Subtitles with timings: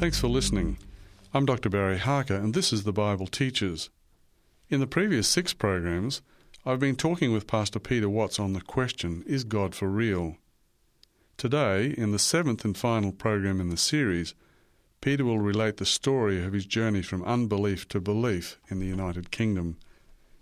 [0.00, 0.78] Thanks for listening.
[1.34, 1.68] I'm Dr.
[1.68, 3.90] Barry Harker, and this is the Bible Teachers.
[4.70, 6.22] In the previous six programs,
[6.64, 10.38] I've been talking with Pastor Peter Watts on the question Is God for real?
[11.36, 14.34] Today, in the seventh and final program in the series,
[15.02, 19.30] Peter will relate the story of his journey from unbelief to belief in the United
[19.30, 19.76] Kingdom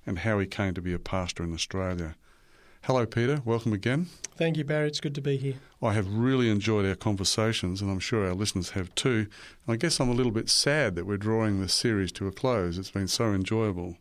[0.07, 2.15] and how he came to be a pastor in Australia.
[2.89, 3.43] Hello, Peter.
[3.45, 4.07] Welcome again.
[4.39, 4.87] Thank you, Barry.
[4.87, 5.57] It's good to be here.
[5.83, 9.27] I have really enjoyed our conversations, and I'm sure our listeners have too.
[9.67, 12.33] And I guess I'm a little bit sad that we're drawing this series to a
[12.33, 12.79] close.
[12.79, 13.99] It's been so enjoyable.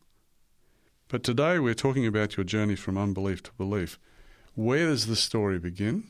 [1.09, 3.99] But today we're talking about your journey from unbelief to belief.
[4.55, 6.05] Where does the story begin?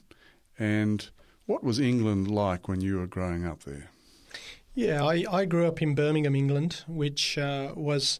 [0.60, 1.10] And
[1.48, 3.90] what was England like when you were growing up there?
[4.76, 8.20] Yeah, I, I grew up in Birmingham, England, which uh, was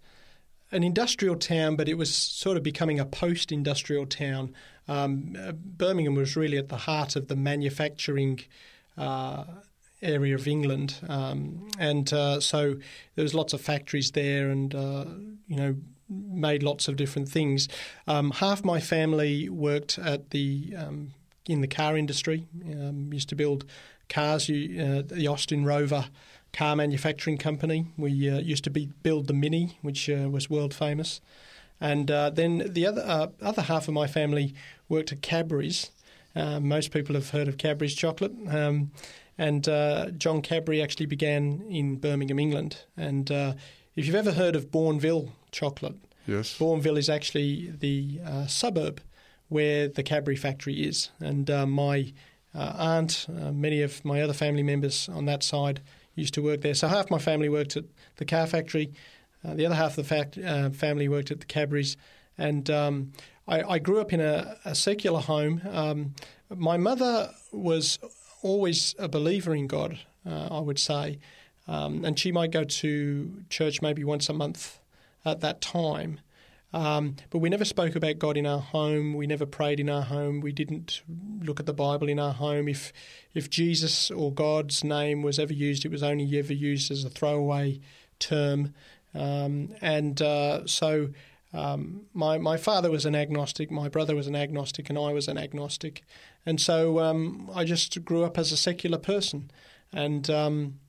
[0.72, 4.54] an industrial town, but it was sort of becoming a post industrial town.
[4.88, 8.40] Um, uh, Birmingham was really at the heart of the manufacturing
[8.98, 9.46] uh,
[10.02, 10.96] area of England.
[11.08, 12.76] Um, and uh, so
[13.16, 15.06] there was lots of factories there and, uh,
[15.48, 15.76] you know,
[16.10, 17.68] made lots of different things.
[18.08, 21.14] Um, half my family worked at the um,
[21.48, 23.66] in the car industry, um, used to build
[24.10, 26.06] cars, uh, the Austin Rover
[26.58, 27.86] car manufacturing company.
[27.98, 31.22] We uh, used to be build the Mini, which uh, was world famous,
[31.80, 34.56] and uh, then the other uh, other half of my family
[34.90, 35.92] worked at Cadbury's.
[36.36, 38.92] Uh, most people have heard of Cadbury's chocolate, um,
[39.38, 42.78] and uh, John Cadbury actually began in Birmingham, England.
[42.96, 43.30] And
[43.96, 49.02] if you've ever heard of Bournville chocolate, yes, Bournville is actually the suburb
[49.50, 52.14] where the Cadbury factory is, and my
[52.54, 55.82] aunt, many of my other family members on that side
[56.18, 56.74] used to work there.
[56.74, 57.86] So half my family worked at
[58.18, 58.92] the car factory,
[59.46, 61.96] uh, the other half of the fact, uh, family worked at the Cadbury's,
[62.38, 63.14] and um,
[63.48, 65.62] I, I, grew up in a, a secular home.
[65.70, 66.16] Um,
[66.50, 68.00] my mother was
[68.42, 71.20] always a believer in God, uh, I would say,
[71.68, 74.80] um, and she might go to church maybe once a month
[75.24, 76.20] at that time.
[76.74, 79.14] Um, but we never spoke about God in our home.
[79.14, 80.42] We never prayed in our home.
[80.42, 81.02] We didn't
[81.42, 82.68] look at the Bible in our home.
[82.68, 82.92] If
[83.34, 87.10] if Jesus or God's name was ever used, it was only ever used as a
[87.10, 87.80] throwaway
[88.20, 88.74] term.
[89.14, 91.10] Um, and uh, so
[91.54, 95.28] um, my my father was an agnostic, my brother was an agnostic, and I was
[95.28, 96.04] an agnostic.
[96.46, 99.52] And so um, I just grew up as a secular person,
[99.94, 100.80] and um,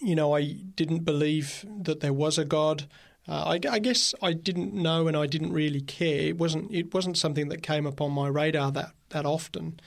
[0.00, 2.86] you know I didn't believe that there was a God.
[3.28, 6.28] Uh, I, I, guess I didn't know and I didn't really care.
[6.28, 9.78] It wasn't it wasn't something that came upon my radar that that often.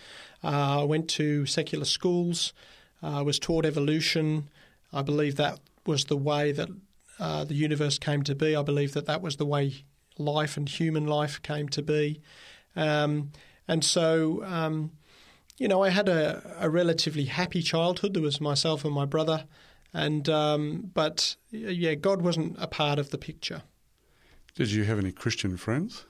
[0.44, 2.54] Uh, I went to secular schools.
[3.02, 4.50] I uh, was taught evolution.
[4.94, 6.70] I believe that was the way that
[7.20, 8.56] uh, the universe came to be.
[8.56, 9.84] I believe that that was the way
[10.18, 12.22] life and human life came to be.
[12.76, 13.32] Um,
[13.68, 14.92] and so, um,
[15.58, 18.14] you know, I had a, a relatively happy childhood.
[18.14, 19.46] There was myself and my brother.
[19.94, 23.64] And um, but yeah, God wasn't a part of the picture.
[24.56, 26.06] Did you have any Christian friends?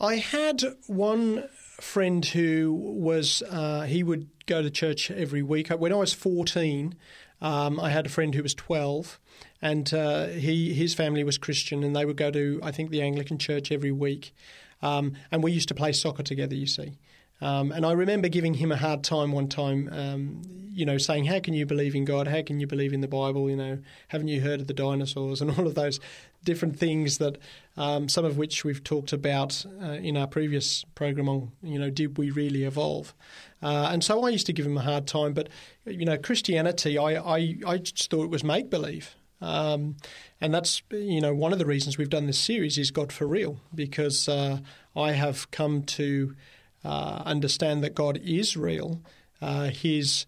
[0.00, 1.48] I had one
[1.80, 5.68] friend who was uh, he would go to church every week.
[5.68, 6.94] When I was fourteen,
[7.40, 9.18] um, I had a friend who was twelve,
[9.60, 13.02] and uh, he his family was Christian, and they would go to I think the
[13.02, 14.34] Anglican church every week,
[14.82, 16.54] um, and we used to play soccer together.
[16.54, 16.98] You see,
[17.42, 20.42] um, and I remember giving him a hard time one time, um,
[20.72, 22.28] you know, saying, How can you believe in God?
[22.28, 23.50] How can you believe in the Bible?
[23.50, 25.98] You know, haven't you heard of the dinosaurs and all of those
[26.44, 27.38] different things that
[27.76, 31.90] um, some of which we've talked about uh, in our previous program on, you know,
[31.90, 33.12] did we really evolve?
[33.60, 35.32] Uh, and so I used to give him a hard time.
[35.32, 35.48] But,
[35.84, 39.16] you know, Christianity, I, I, I just thought it was make believe.
[39.40, 39.96] Um,
[40.40, 43.26] and that's you know one of the reasons we've done this series is God for
[43.26, 44.60] real because uh,
[44.94, 46.36] I have come to
[46.84, 49.00] uh, understand that God is real.
[49.40, 50.26] Uh, his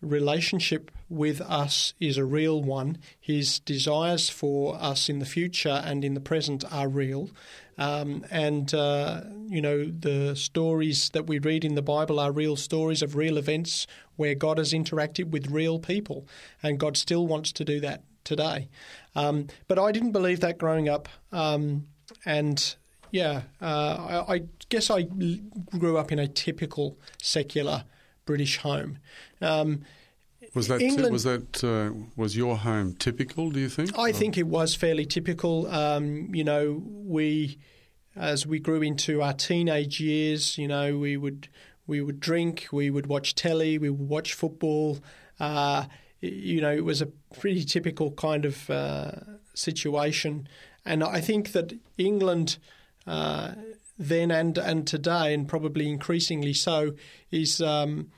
[0.00, 2.98] relationship with us is a real one.
[3.20, 7.30] His desires for us in the future and in the present are real.
[7.76, 12.56] Um, and, uh, you know, the stories that we read in the Bible are real
[12.56, 13.86] stories of real events
[14.16, 16.26] where God has interacted with real people.
[16.62, 18.68] And God still wants to do that today.
[19.14, 21.08] Um, but I didn't believe that growing up.
[21.32, 21.88] Um,
[22.24, 22.76] and
[23.10, 24.42] yeah, uh, I, I,
[24.74, 25.02] guess I
[25.78, 27.84] grew up in a typical secular
[28.24, 28.98] British home.
[29.40, 29.84] Um,
[30.54, 33.50] was that England, was that uh, was your home typical?
[33.50, 33.96] Do you think?
[33.98, 35.68] I think it was fairly typical.
[35.68, 37.58] Um, you know, we
[38.16, 41.48] as we grew into our teenage years, you know, we would
[41.86, 44.98] we would drink, we would watch telly, we would watch football.
[45.38, 45.84] Uh,
[46.20, 47.06] you know, it was a
[47.40, 49.12] pretty typical kind of uh,
[49.54, 50.48] situation,
[50.84, 52.58] and I think that England
[53.06, 53.52] uh,
[53.98, 56.94] then and and today, and probably increasingly so,
[57.30, 58.10] is um,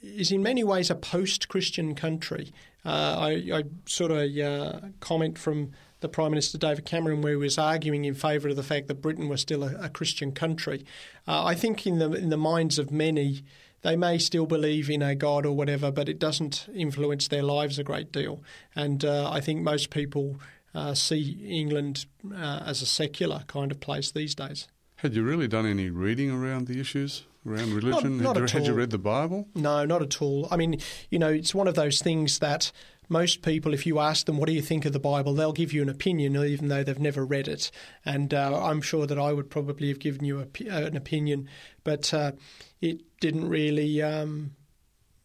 [0.00, 2.52] is in many ways a post-Christian country.
[2.84, 7.36] Uh, I, I sort of uh, comment from the Prime Minister David Cameron, where he
[7.36, 10.84] was arguing in favour of the fact that Britain was still a, a Christian country.
[11.26, 13.42] Uh, I think in the in the minds of many,
[13.80, 17.78] they may still believe in a God or whatever, but it doesn't influence their lives
[17.78, 18.42] a great deal.
[18.76, 20.40] And uh, I think most people
[20.74, 24.68] uh, see England uh, as a secular kind of place these days.
[24.96, 28.18] Had you really done any reading around the issues around religion?
[28.18, 29.48] Not, not had, you, had you read the Bible?
[29.54, 30.48] No, not at all.
[30.50, 30.78] I mean,
[31.10, 32.72] you know, it's one of those things that
[33.08, 35.72] most people, if you ask them, what do you think of the Bible, they'll give
[35.72, 37.70] you an opinion, even though they've never read it.
[38.04, 41.48] And uh, I'm sure that I would probably have given you a, an opinion,
[41.82, 42.32] but uh,
[42.80, 44.02] it didn't really.
[44.02, 44.52] Um,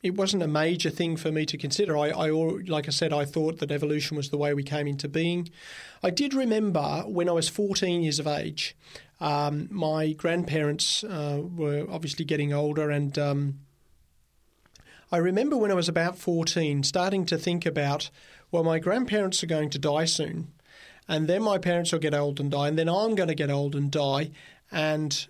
[0.01, 1.97] it wasn't a major thing for me to consider.
[1.97, 5.09] I, I, like I said, I thought that evolution was the way we came into
[5.09, 5.49] being.
[6.01, 8.77] I did remember when I was 14 years of age,
[9.19, 13.59] um, my grandparents uh, were obviously getting older, and um,
[15.11, 18.09] I remember when I was about 14 starting to think about,
[18.51, 20.53] well, my grandparents are going to die soon,
[21.09, 23.51] and then my parents will get old and die, and then I'm going to get
[23.51, 24.31] old and die,
[24.71, 25.27] and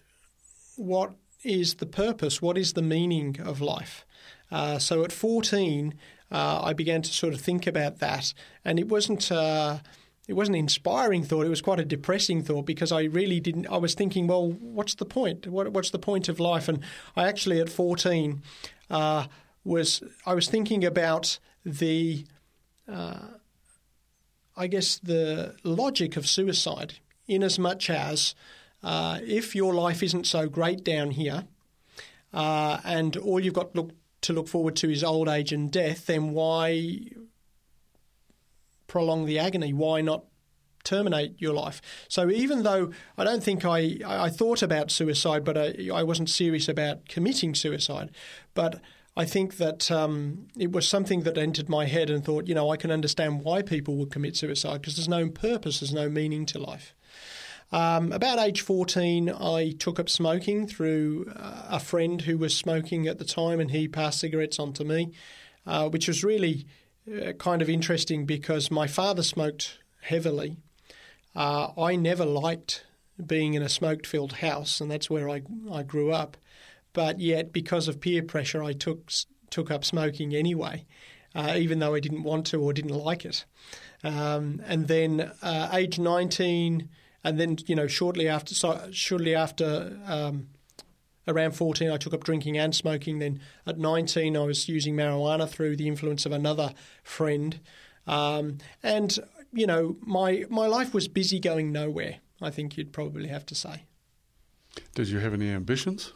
[0.76, 1.14] what
[1.44, 2.44] is the purpose?
[2.44, 4.06] What is the meaning of life?
[4.52, 5.94] Uh, so at 14,
[6.32, 9.32] uh, I began to sort of think about that, and it wasn't.
[9.32, 9.80] Uh,
[10.28, 11.48] it wasn't an inspiring thought.
[11.48, 13.66] It was quite a depressing thought because I really didn't.
[13.66, 15.48] I was thinking, well, what's the point?
[15.48, 16.68] What, what's the point of life?
[16.68, 16.84] And
[17.16, 18.44] I actually, at 14,
[18.92, 19.26] uh,
[19.64, 22.28] was I was thinking about the,
[22.88, 23.22] uh,
[24.56, 28.36] I guess, the logic of suicide, in as much as
[28.84, 31.46] uh, if your life isn't so great down here,
[32.34, 36.08] uh, and all you've got look, to look forward to his old age and death,
[36.08, 37.02] then why
[38.88, 39.74] prolong the agony?
[39.74, 40.26] Why not
[40.84, 41.82] terminate your life?
[42.08, 46.30] So even though I don't think I, I thought about suicide, but I, I wasn't
[46.30, 48.12] serious about committing suicide,
[48.54, 48.82] but
[49.16, 52.70] I think that um, it was something that entered my head and thought, you know,
[52.70, 56.46] I can understand why people would commit suicide because there's no purpose, there's no meaning
[56.48, 56.94] to life.
[57.72, 63.08] Um, about age 14, I took up smoking through uh, a friend who was smoking
[63.08, 65.12] at the time, and he passed cigarettes on to me,
[65.68, 66.66] uh, which was really
[67.10, 70.58] uh, kind of interesting because my father smoked heavily.
[71.36, 72.86] Uh, I never liked
[73.24, 76.38] being in a smoke filled house, and that's where I, I grew up.
[76.94, 79.12] But yet, because of peer pressure, I took,
[79.52, 80.86] took up smoking anyway,
[81.36, 83.46] uh, even though I didn't want to or didn't like it.
[84.04, 86.90] Um, and then, uh, age 19,
[87.24, 90.48] and then you know shortly after so shortly after um,
[91.28, 95.48] around 14 I took up drinking and smoking then at 19 I was using marijuana
[95.48, 96.74] through the influence of another
[97.04, 97.60] friend
[98.08, 99.18] um, and
[99.52, 103.56] you know my my life was busy going nowhere I think you'd probably have to
[103.56, 103.84] say
[104.96, 106.14] did you have any ambitions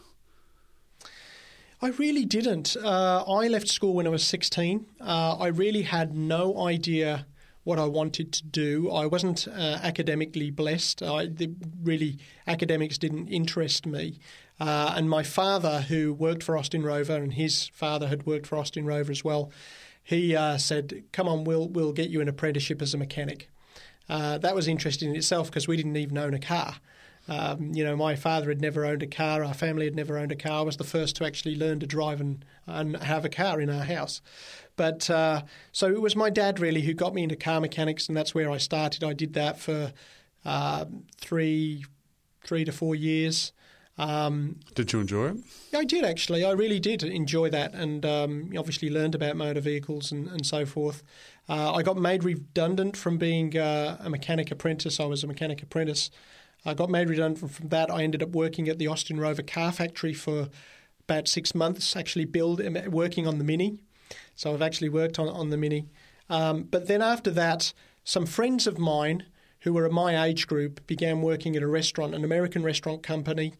[1.82, 2.78] I really didn't.
[2.82, 4.86] Uh, I left school when I was 16.
[5.02, 7.26] Uh, I really had no idea
[7.64, 8.90] what I wanted to do.
[8.90, 11.02] I wasn't uh, academically blessed.
[11.02, 11.50] I, the,
[11.82, 14.18] really, academics didn't interest me.
[14.60, 18.56] Uh, and my father, who worked for Austin Rover, and his father had worked for
[18.56, 19.50] Austin Rover as well,
[20.02, 23.50] he uh, said, "Come on, we'll we'll get you an apprenticeship as a mechanic."
[24.08, 26.76] Uh, that was interesting in itself because we didn't even own a car.
[27.26, 29.42] Um, you know, my father had never owned a car.
[29.42, 30.60] Our family had never owned a car.
[30.60, 33.70] I was the first to actually learn to drive and, and have a car in
[33.70, 34.20] our house.
[34.76, 38.16] But uh, so it was my dad really who got me into car mechanics, and
[38.16, 39.04] that's where I started.
[39.04, 39.92] I did that for
[40.44, 40.84] uh,
[41.20, 41.84] three,
[42.44, 43.52] three to four years.
[43.96, 45.36] Um, did you enjoy it?
[45.72, 46.44] I did actually.
[46.44, 50.66] I really did enjoy that, and um, obviously learned about motor vehicles and, and so
[50.66, 51.04] forth.
[51.48, 54.98] Uh, I got made redundant from being uh, a mechanic apprentice.
[54.98, 56.10] I was a mechanic apprentice.
[56.64, 57.90] I got made redundant from that.
[57.90, 60.48] I ended up working at the Austin Rover car factory for
[61.06, 63.78] about six months, actually build working on the Mini.
[64.34, 65.86] So I've actually worked on, on the Mini.
[66.28, 67.72] Um, but then after that,
[68.04, 69.26] some friends of mine
[69.60, 73.54] who were my age group began working at a restaurant, an American restaurant company,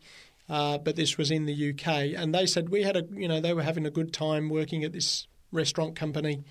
[0.51, 2.15] uh, but this was in the UK.
[2.15, 4.85] And they said we had a, you know, they were having a good time working
[4.85, 6.45] at this restaurant company,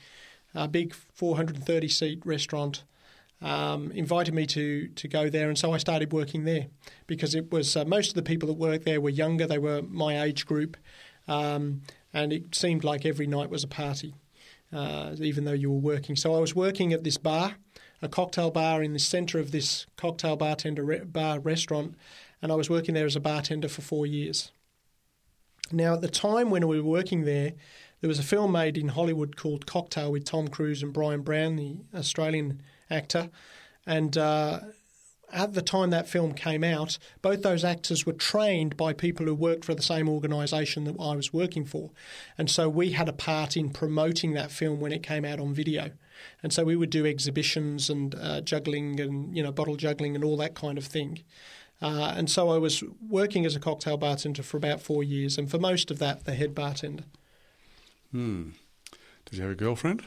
[0.56, 2.84] a big 430 seat restaurant.
[3.42, 6.68] Um, invited me to to go there, and so I started working there
[7.08, 9.46] because it was uh, most of the people that worked there were younger.
[9.46, 10.78] They were my age group,
[11.28, 11.82] um,
[12.14, 14.14] and it seemed like every night was a party,
[14.72, 16.16] uh, even though you were working.
[16.16, 17.56] So I was working at this bar,
[18.02, 21.96] a cocktail bar in the centre of this cocktail bartender re- bar restaurant,
[22.42, 24.52] and I was working there as a bartender for four years.
[25.72, 27.54] Now, at the time when we were working there,
[28.02, 31.56] there was a film made in Hollywood called Cocktail with Tom Cruise and Bryan Brown,
[31.56, 33.30] the Australian actor,
[33.86, 34.60] and uh,
[35.34, 39.36] at the time that film came out, both those actors were trained by people who
[39.36, 41.92] worked for the same organisation that I was working for.
[42.38, 45.54] And so we had a part in promoting that film when it came out on
[45.54, 45.92] video.
[46.42, 50.24] And so we would do exhibitions and uh, juggling and, you know, bottle juggling and
[50.24, 51.24] all that kind of thing.
[51.82, 55.52] Uh, and so I was working as a cocktail bartender for about four years, and
[55.52, 57.04] for most of that, the head bartender.
[58.12, 58.52] Hmm.
[59.26, 60.04] Did you have a girlfriend?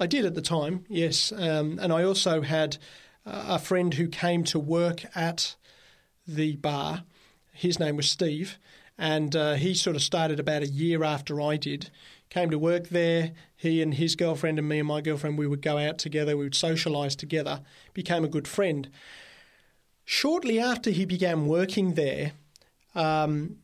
[0.00, 1.32] I did at the time, yes.
[1.32, 2.76] Um, and I also had
[3.26, 5.56] a friend who came to work at
[6.26, 7.04] the bar.
[7.52, 8.58] His name was Steve,
[8.98, 11.90] and uh, he sort of started about a year after I did.
[12.28, 13.32] Came to work there.
[13.56, 16.36] He and his girlfriend and me and my girlfriend, we would go out together.
[16.36, 17.60] We would socialise together.
[17.92, 18.88] Became a good friend.
[20.04, 22.32] Shortly after he began working there,
[22.94, 23.58] um,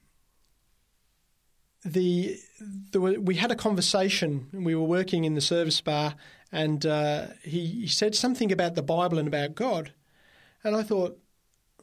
[1.84, 2.38] the,
[2.92, 4.46] the, we had a conversation.
[4.52, 6.14] We were working in the service bar,
[6.52, 9.92] and uh, he, he said something about the Bible and about God.
[10.64, 11.18] And I thought,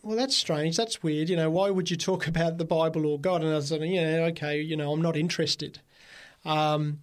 [0.04, 0.78] well, that's strange.
[0.78, 1.30] That's weird.
[1.30, 3.42] You know, why would you talk about the Bible or God?
[3.42, 5.80] And I was said, yeah, okay, you know, I'm not interested.
[6.46, 7.00] Um,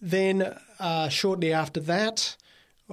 [0.00, 2.36] then uh, shortly after that,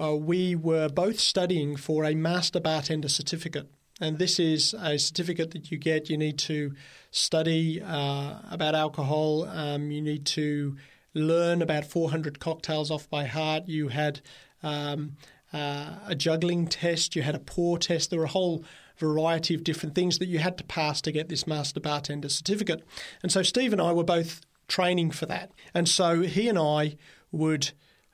[0.02, 3.68] uh, we were both studying for a Master Bartender certificate.
[4.00, 6.10] And this is a certificate that you get.
[6.10, 6.74] You need to
[7.12, 9.46] study uh, about alcohol.
[9.48, 10.78] Um, you need to
[11.14, 13.68] learn about 400 cocktails off by heart.
[13.68, 14.22] You had
[14.64, 15.18] um,
[15.54, 17.16] uh, a juggling test.
[17.16, 18.10] You had a pour test.
[18.10, 18.64] There were a whole
[18.98, 22.84] variety of different things that you had to pass to get this master bartender certificate.
[23.24, 25.52] And so Steve and I were both training for that.
[25.74, 26.98] And so he and I
[27.32, 27.72] would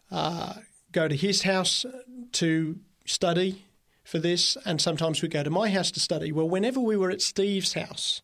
[0.10, 0.56] uh,
[0.92, 1.86] go to his house
[2.34, 3.66] to study
[4.04, 6.32] for this, and sometimes we'd go to my house to study.
[6.32, 8.22] Well, whenever we were at Steve's house,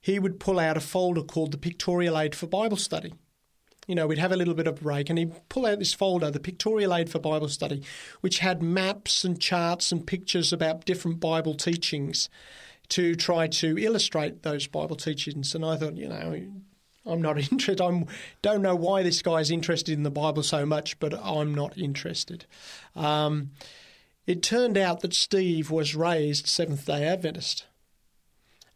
[0.00, 3.12] he would pull out a folder called the Pictorial Aid for Bible Study
[3.88, 6.30] you know, we'd have a little bit of break, and he'd pull out this folder,
[6.30, 7.82] the Pictorial Aid for Bible Study,
[8.20, 12.28] which had maps and charts and pictures about different Bible teachings
[12.90, 15.54] to try to illustrate those Bible teachings.
[15.54, 16.38] And I thought, you know,
[17.06, 17.80] I'm not interested.
[17.80, 18.04] I
[18.42, 22.44] don't know why this guy's interested in the Bible so much, but I'm not interested.
[22.94, 23.52] Um,
[24.26, 27.64] it turned out that Steve was raised Seventh day Adventist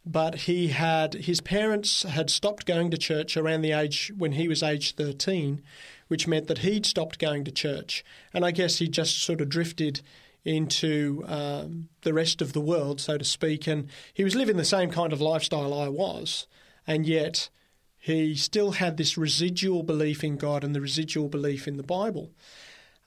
[0.05, 4.47] but he had his parents had stopped going to church around the age when he
[4.47, 5.61] was age 13
[6.09, 8.03] which meant that he'd stopped going to church.
[8.33, 10.01] And i guess he just sort of drifted
[10.45, 14.65] into um, the rest of the world so to speak and he was living the
[14.65, 16.47] same kind of lifestyle i was.
[16.85, 17.49] And yet
[17.97, 22.31] he still had this residual belief in god and the residual belief in the bible.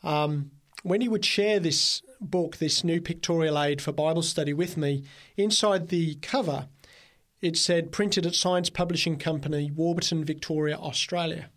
[0.02, 4.76] Um, when he would share this book, this new pictorial aid for Bible study with
[4.76, 5.02] me,
[5.36, 6.68] inside the cover
[7.40, 11.50] it said printed at Signs Publishing Company, Warburton, Victoria, Australia.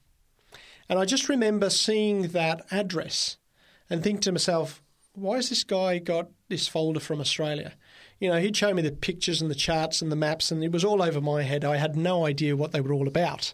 [0.87, 3.37] And I just remember seeing that address
[3.89, 4.81] and think to myself,
[5.13, 7.73] why has this guy got this folder from Australia?
[8.19, 10.71] You know, he'd show me the pictures and the charts and the maps, and it
[10.71, 11.63] was all over my head.
[11.63, 13.53] I had no idea what they were all about.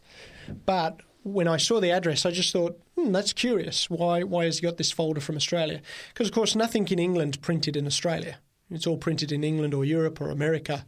[0.66, 3.90] But when I saw the address, I just thought, hmm, that's curious.
[3.90, 5.82] Why, why has he got this folder from Australia?
[6.14, 8.38] Because, of course, nothing in England printed in Australia.
[8.70, 10.86] It's all printed in England or Europe or America.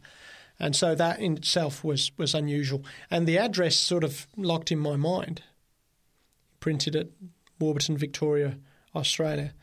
[0.60, 2.84] And so that in itself was, was unusual.
[3.10, 5.42] And the address sort of locked in my mind.
[6.60, 7.08] Printed at
[7.60, 8.58] Warburton, Victoria,
[8.94, 9.54] Australia.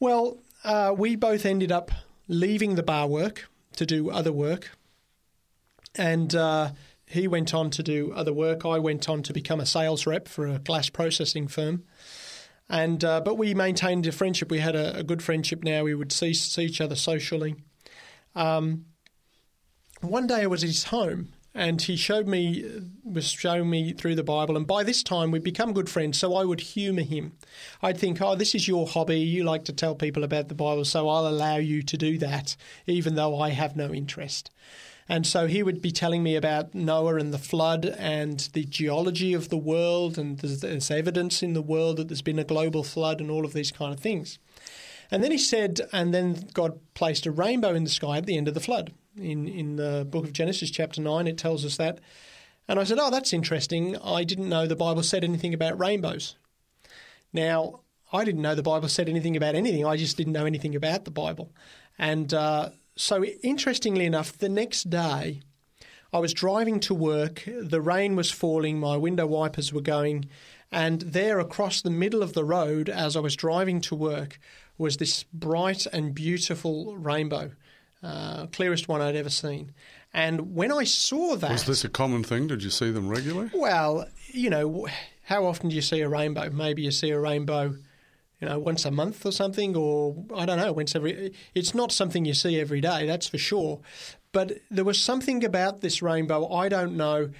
[0.00, 1.90] Well, uh, we both ended up
[2.26, 4.70] leaving the bar work to do other work.
[5.94, 6.72] And uh,
[7.06, 8.64] he went on to do other work.
[8.64, 11.84] I went on to become a sales rep for a glass processing firm.
[12.68, 14.50] And uh, but we maintained a friendship.
[14.50, 15.64] We had a, a, good friendship.
[15.64, 17.56] Now we would see see each other socially.
[18.34, 18.84] Um,
[20.00, 23.92] one day I was at his home and he showed me uh, was showing me
[23.92, 27.02] through the Bible and by this time we'd become good friends so I would humor
[27.02, 27.32] him.
[27.82, 29.18] I'd think, "Oh, this is your hobby.
[29.18, 32.56] You like to tell people about the Bible, so I'll allow you to do that
[32.86, 34.50] even though I have no interest."
[35.10, 39.32] And so he would be telling me about Noah and the flood and the geology
[39.32, 42.84] of the world, and there's, there's, evidence in the world that there's been a global
[42.84, 44.38] flood and all of these kind of things.
[45.10, 48.36] And then he said, and then God placed a rainbow in the sky at the
[48.36, 51.76] end of the flood in, in the book of Genesis, chapter 9, it tells us
[51.76, 52.00] that.
[52.68, 53.96] And I said, Oh, that's interesting.
[53.96, 56.36] I didn't know the Bible said anything about rainbows.
[57.32, 57.80] Now,
[58.12, 59.84] I didn't know the Bible said anything about anything.
[59.84, 61.52] I just didn't know anything about the Bible.
[61.98, 65.42] And uh, so, interestingly enough, the next day,
[66.12, 67.44] I was driving to work.
[67.46, 68.78] The rain was falling.
[68.78, 70.28] My window wipers were going.
[70.70, 74.38] And there, across the middle of the road, as I was driving to work,
[74.78, 77.52] was this bright and beautiful rainbow
[78.02, 79.72] uh, clearest one I'd ever seen.
[80.14, 81.50] And when I saw that.
[81.50, 82.46] Was this a common thing?
[82.46, 83.50] Did you see them regularly?
[83.52, 84.86] Well, you know,
[85.24, 86.50] how often do you see a rainbow?
[86.50, 87.74] Maybe you see a rainbow
[88.40, 91.32] you know, once a month or something, or I don't know, once every.
[91.54, 93.80] It's not something you see every day, that's for sure.
[94.30, 96.52] But there was something about this rainbow.
[96.52, 97.30] I don't know.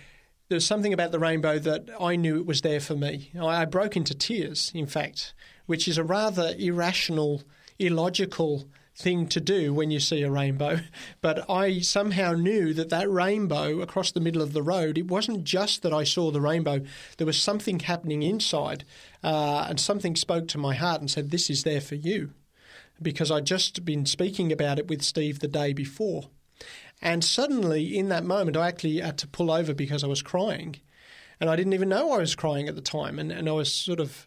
[0.48, 3.30] There was something about the rainbow that I knew it was there for me.
[3.40, 5.34] I broke into tears, in fact,
[5.66, 7.42] which is a rather irrational,
[7.78, 8.66] illogical
[8.98, 10.80] thing to do when you see a rainbow.
[11.20, 15.44] But I somehow knew that that rainbow across the middle of the road, it wasn't
[15.44, 16.80] just that I saw the rainbow,
[17.16, 18.84] there was something happening inside,
[19.22, 22.32] uh, and something spoke to my heart and said, This is there for you.
[23.00, 26.30] Because I'd just been speaking about it with Steve the day before.
[27.00, 30.76] And suddenly, in that moment, I actually had to pull over because I was crying.
[31.40, 33.20] And I didn't even know I was crying at the time.
[33.20, 34.26] And, and I was sort of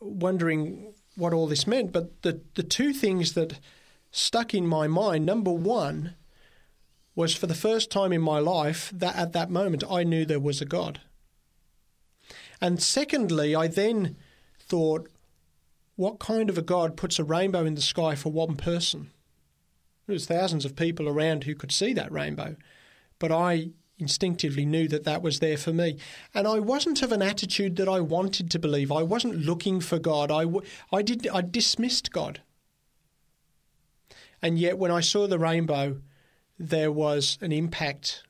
[0.00, 1.92] wondering what all this meant.
[1.92, 3.58] But the, the two things that
[4.12, 5.26] stuck in my mind.
[5.26, 6.14] Number one
[7.14, 10.38] was for the first time in my life that at that moment I knew there
[10.38, 11.00] was a God.
[12.60, 14.16] And secondly, I then
[14.60, 15.10] thought,
[15.96, 19.10] what kind of a God puts a rainbow in the sky for one person?
[20.06, 22.56] There was thousands of people around who could see that rainbow,
[23.18, 25.96] but I instinctively knew that that was there for me.
[26.34, 28.90] And I wasn't of an attitude that I wanted to believe.
[28.90, 30.30] I wasn't looking for God.
[30.30, 30.44] I,
[30.92, 32.40] I, did, I dismissed God.
[34.42, 36.00] And yet, when I saw the rainbow,
[36.58, 38.24] there was an impact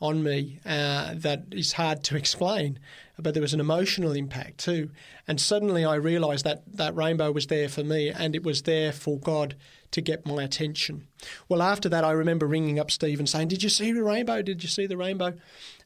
[0.00, 2.78] on me uh, that is hard to explain,
[3.18, 4.90] but there was an emotional impact too.
[5.26, 8.92] And suddenly I realized that that rainbow was there for me and it was there
[8.92, 9.56] for God
[9.90, 11.08] to get my attention.
[11.48, 14.42] Well, after that, I remember ringing up Steve and saying, Did you see the rainbow?
[14.42, 15.34] Did you see the rainbow?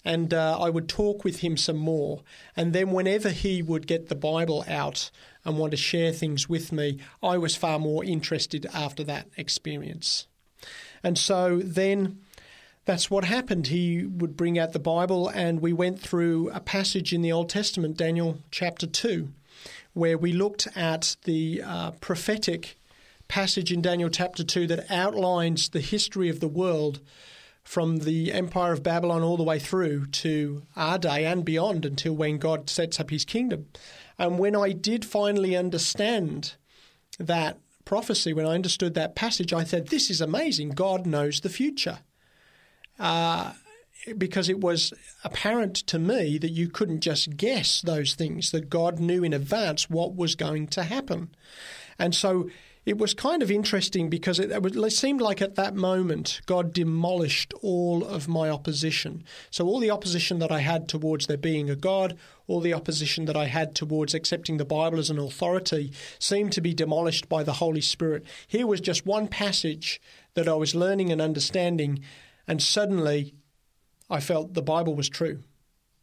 [0.04, 2.22] And uh, I would talk with him some more.
[2.56, 5.10] And then, whenever he would get the Bible out
[5.44, 10.26] and want to share things with me, I was far more interested after that experience.
[11.02, 12.20] And so then
[12.84, 13.68] that's what happened.
[13.68, 17.48] He would bring out the Bible, and we went through a passage in the Old
[17.48, 19.28] Testament, Daniel chapter 2,
[19.92, 22.76] where we looked at the uh, prophetic
[23.28, 27.00] passage in Daniel chapter 2 that outlines the history of the world
[27.64, 32.14] from the Empire of Babylon all the way through to our day and beyond until
[32.14, 33.66] when God sets up his kingdom.
[34.18, 36.54] And when I did finally understand
[37.18, 40.70] that prophecy, when I understood that passage, I said, This is amazing.
[40.70, 42.00] God knows the future.
[42.98, 43.52] Uh,
[44.18, 48.98] because it was apparent to me that you couldn't just guess those things, that God
[48.98, 51.34] knew in advance what was going to happen.
[51.98, 52.50] And so
[52.84, 57.54] it was kind of interesting because it, it, seemed like at that moment God demolished
[57.62, 59.22] all of my opposition.
[59.50, 62.18] So, all the opposition that I had towards there being a God,
[62.48, 66.60] all the opposition that I had towards accepting the Bible as an authority seemed to
[66.60, 68.24] be demolished by the Holy Spirit.
[68.48, 70.00] Here was just one passage
[70.34, 72.00] that I was learning and understanding,
[72.48, 73.34] and suddenly
[74.10, 75.44] I felt the Bible was true.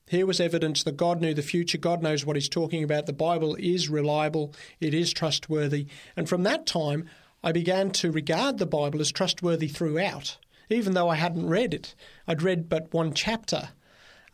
[0.10, 1.78] Here was evidence that God knew the future.
[1.78, 3.06] God knows what He's talking about.
[3.06, 5.86] The Bible is reliable, it is trustworthy.
[6.18, 7.08] And from that time,
[7.44, 10.38] I began to regard the Bible as trustworthy throughout,
[10.70, 11.94] even though I hadn't read it.
[12.28, 13.70] I'd read but one chapter.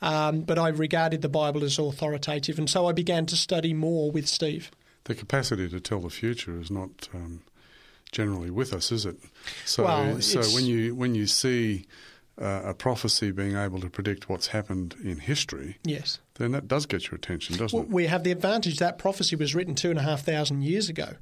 [0.02, 4.12] Um, but I regarded the Bible as authoritative, and so I began to study more
[4.12, 4.72] with Steve.
[5.06, 7.42] The capacity to tell the future is not um,
[8.12, 9.18] generally with us, is it?
[9.66, 11.86] So, well, so when you when you see
[12.40, 16.86] uh, a prophecy being able to predict what's happened in history, yes, then that does
[16.86, 17.92] get your attention, doesn't well, it?
[17.92, 21.16] We have the advantage that prophecy was written two and a half thousand years ago.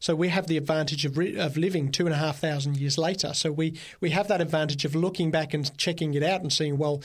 [0.00, 3.34] So we have the advantage of, of living two and a half thousand years later.
[3.34, 6.78] So we, we have that advantage of looking back and checking it out and seeing,
[6.78, 7.02] well,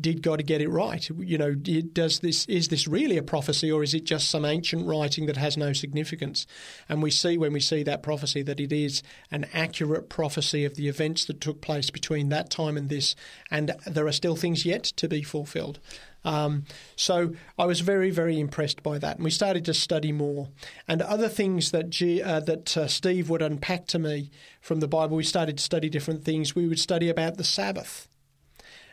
[0.00, 1.08] did God to get it right?
[1.18, 4.86] You know, does this is this really a prophecy or is it just some ancient
[4.86, 6.46] writing that has no significance?
[6.88, 10.76] And we see when we see that prophecy that it is an accurate prophecy of
[10.76, 13.14] the events that took place between that time and this,
[13.50, 15.80] and there are still things yet to be fulfilled.
[16.22, 16.64] Um,
[16.96, 20.48] so I was very, very impressed by that, and we started to study more.
[20.86, 24.88] And other things that G, uh, that uh, Steve would unpack to me from the
[24.88, 26.54] Bible, we started to study different things.
[26.54, 28.06] We would study about the Sabbath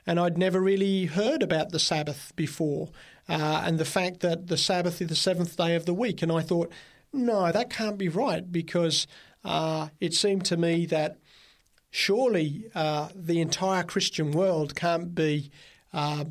[0.08, 2.90] and I'd never really heard about the Sabbath before,
[3.28, 6.22] uh, and the fact that the Sabbath is the seventh day of the week.
[6.22, 6.72] And I thought,
[7.12, 9.06] no, that can't be right because
[9.44, 11.18] uh, it seemed to me that
[11.92, 15.52] surely uh, the entire Christian world can't be
[15.94, 16.24] uh,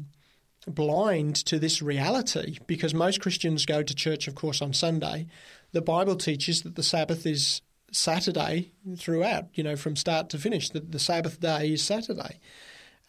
[0.66, 5.26] blind to this reality because most Christians go to church, of course, on Sunday.
[5.72, 7.60] The Bible teaches that the Sabbath is
[7.92, 12.40] Saturday throughout, you know, from start to finish, that the Sabbath day is Saturday.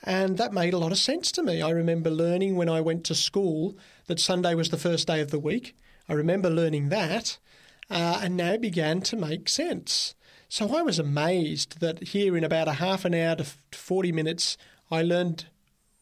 [0.04, 1.62] And that made a lot of sense to me.
[1.62, 5.32] I remember learning when I went to school that Sunday was the first day of
[5.32, 5.76] the week.
[6.08, 7.38] I remember learning that,
[7.90, 10.16] uh, and now it began to make sense.
[10.50, 14.58] So I was amazed that here in about a half an hour to 40 minutes,
[14.90, 15.48] I learned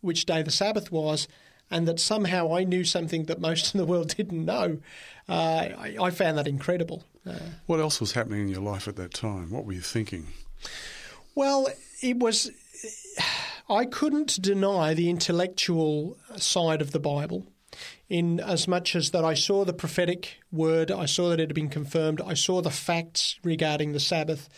[0.01, 1.27] which day the Sabbath was,
[1.71, 4.79] and that somehow I knew something that most of the world didn't know.
[5.27, 5.33] Uh,
[5.77, 7.03] I, I, found that incredible.
[7.65, 9.49] what else was happening in your life at that time?
[9.49, 10.27] What were you thinking?
[11.33, 11.67] Well,
[12.01, 12.51] it was.
[13.69, 17.47] I couldn't deny the intellectual side of the Bible
[18.09, 21.55] in as much as that I saw the prophetic word, I saw that it had
[21.55, 24.49] been confirmed, I saw the facts regarding the Sabbath,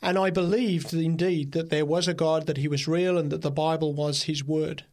[0.00, 3.42] and I believed indeed that there was a God, that he was real, and that
[3.42, 4.84] the Bible was his word.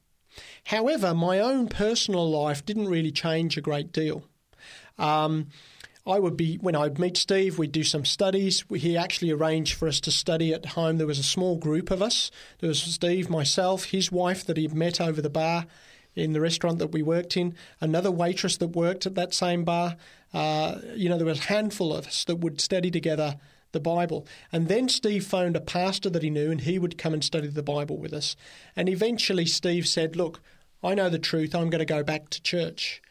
[0.65, 4.23] However, my own personal life didn't really change a great deal.
[4.97, 5.49] Um,
[6.05, 8.63] I would be when I'd meet Steve, we'd do some studies.
[8.73, 10.97] He actually arranged for us to study at home.
[10.97, 12.31] There was a small group of us.
[12.59, 15.67] There was Steve, myself, his wife that he'd met over the bar
[16.15, 19.95] in the restaurant that we worked in, another waitress that worked at that same bar.
[20.33, 23.37] Uh, you know, there was a handful of us that would study together
[23.71, 24.27] the Bible.
[24.51, 27.47] And then Steve phoned a pastor that he knew, and he would come and study
[27.47, 28.35] the Bible with us.
[28.75, 30.41] And eventually, Steve said, Look,
[30.83, 31.55] I know the truth.
[31.55, 33.01] I'm going to go back to church.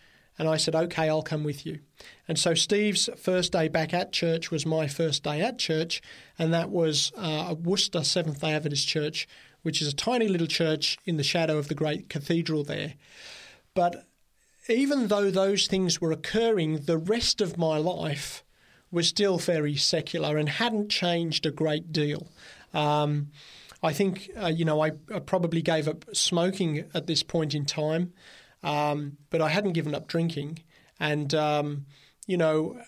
[0.41, 1.81] And I said, okay, I'll come with you.
[2.27, 6.01] And so Steve's first day back at church was my first day at church,
[6.39, 9.29] and that was uh, Worcester Seventh day Adventist Church,
[9.61, 12.95] which is a tiny little church in the shadow of the great cathedral there.
[13.75, 14.07] But
[14.67, 18.43] even though those things were occurring, the rest of my life
[18.91, 22.29] was still very secular and hadn't changed a great deal.
[22.73, 23.29] Um,
[23.83, 27.67] I think, uh, you know, I, I, probably gave up smoking at this point in
[27.67, 28.15] time.
[28.63, 30.61] Um, but I hadn't given up drinking.
[30.99, 31.87] And, um,
[32.27, 32.81] you know,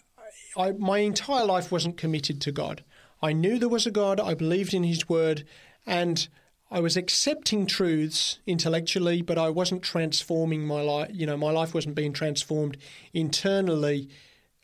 [0.56, 2.84] I, my entire life wasn't committed to God.
[3.22, 5.44] I knew there was a God, I believed in His Word,
[5.86, 6.28] and
[6.70, 11.10] I was accepting truths intellectually, but I wasn't transforming my life.
[11.12, 12.78] You know, my life wasn't being transformed
[13.12, 14.08] internally,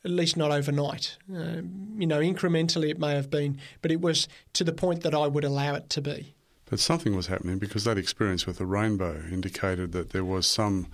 [0.05, 1.19] at least not overnight.
[1.31, 1.63] Uh,
[1.97, 5.27] you know, incrementally it may have been, but it was to the point that I
[5.27, 6.35] would allow it to be.
[6.71, 10.89] But something was happening because that experience with the rainbow indicated that there was some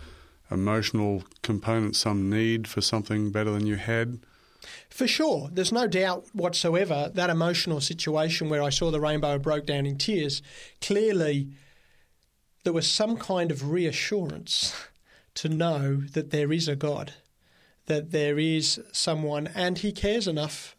[0.51, 4.21] emotional component, some need for something better than you had.
[4.89, 5.51] For sure.
[5.53, 9.99] There's no doubt whatsoever that emotional situation where I saw the rainbow broke down in
[9.99, 10.43] tears,
[10.81, 11.49] clearly
[12.63, 14.75] there was some kind of reassurance
[15.35, 17.13] to know that there is a God,
[17.87, 20.77] that there is someone, and He cares enough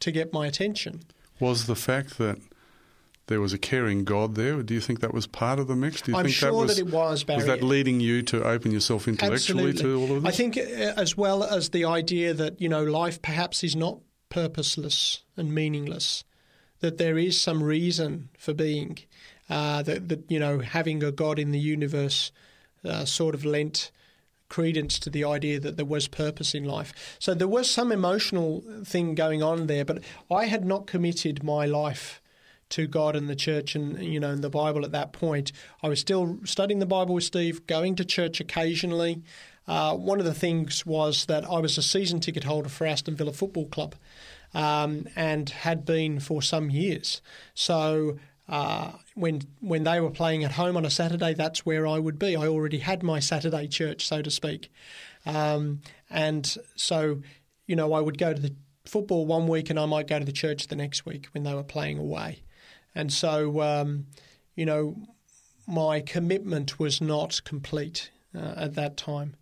[0.00, 1.02] to get my attention.
[1.38, 2.38] Was the fact that
[3.32, 4.62] there was a caring God there.
[4.62, 6.02] Do you think that was part of the mix?
[6.02, 7.38] Do you I'm think sure that, was, that it was, Barry.
[7.38, 9.82] Was that leading you to open yourself intellectually Absolutely.
[9.82, 10.34] to all of this?
[10.34, 14.00] I think, uh, as well as the idea that you know life perhaps is not
[14.28, 16.24] purposeless and meaningless,
[16.80, 18.98] that there is some reason for being.
[19.50, 22.32] Uh, that, that you know having a God in the universe
[22.84, 23.90] uh, sort of lent
[24.48, 27.16] credence to the idea that there was purpose in life.
[27.18, 31.66] So there was some emotional thing going on there, but I had not committed my
[31.66, 32.21] life
[32.72, 35.52] to God and the church and you know and the Bible at that point.
[35.82, 39.22] I was still studying the Bible with Steve, going to church occasionally.
[39.68, 43.14] Uh, one of the things was that I was a season ticket holder for Aston
[43.14, 43.94] Villa Football Club,
[44.54, 47.20] um, and had been for some years.
[47.54, 51.98] So uh, when when they were playing at home on a Saturday, that's where I
[51.98, 52.36] would be.
[52.36, 54.72] I already had my Saturday church, so to speak,
[55.26, 57.20] um, and so
[57.66, 58.54] you know I would go to the
[58.84, 61.54] football one week and I might go to the church the next week when they
[61.54, 62.42] were playing away.
[62.94, 64.06] And so, um,
[64.54, 64.96] you know,
[65.66, 69.36] my commitment was not complete uh, at that time.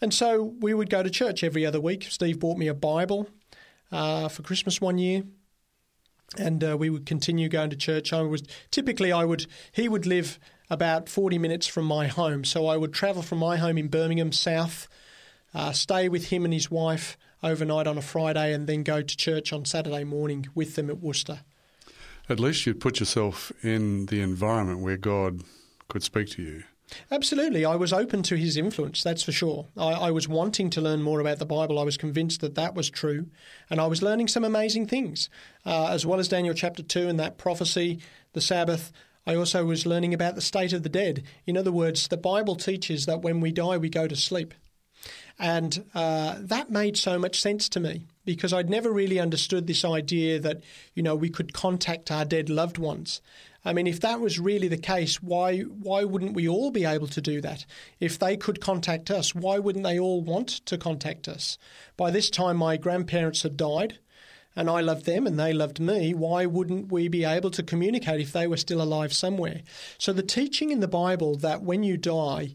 [0.00, 2.06] And so we would go to church every other week.
[2.10, 3.28] Steve bought me a Bible
[3.90, 5.24] uh, for Christmas one year.
[6.36, 8.12] And uh, we would continue going to church.
[8.12, 12.66] I was typically I would he would live about forty minutes from my home, so
[12.66, 14.88] I would travel from my home in Birmingham south,
[15.54, 19.16] uh, stay with him and his wife overnight on a Friday, and then go to
[19.16, 21.40] church on Saturday morning with them at Worcester.
[22.28, 25.42] At least you'd put yourself in the environment where God
[25.88, 26.62] could speak to you.
[27.10, 27.64] Absolutely.
[27.64, 29.66] I was open to his influence, that's for sure.
[29.76, 31.78] I, I, was wanting to learn more about the Bible.
[31.78, 33.26] I was convinced that that was true.
[33.70, 35.30] And I was learning some amazing things,
[35.64, 38.00] uh, as well as Daniel chapter 2 and that prophecy,
[38.32, 38.92] the Sabbath.
[39.26, 41.24] I also was learning about the state of the dead.
[41.46, 44.52] In other words, the Bible teaches that when we die, we go to sleep.
[45.38, 49.84] And uh, that made so much sense to me because I'd never really understood this
[49.84, 50.62] idea that,
[50.94, 53.20] you know, we could contact our dead loved ones.
[53.64, 57.06] I mean, if that was really the case, why why wouldn't we all be able
[57.08, 57.64] to do that?
[57.98, 61.56] If they could contact us, why wouldn't they all want to contact us?
[61.96, 63.98] By this time, my grandparents had died,
[64.56, 66.14] and I loved them and they loved me.
[66.14, 69.62] Why wouldn't we be able to communicate if they were still alive somewhere?
[69.98, 72.54] So the teaching in the Bible that when you die,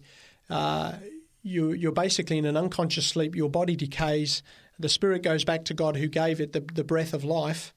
[0.49, 0.93] uh,
[1.43, 4.43] you, you're basically in an unconscious sleep, your body decays,
[4.79, 7.73] the spirit goes back to God who gave it the, the breath of life.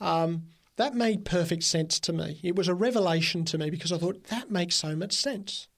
[0.00, 0.44] Um,
[0.76, 2.40] that made perfect sense to me.
[2.42, 5.68] It was a revelation to me because I thought that makes so much sense.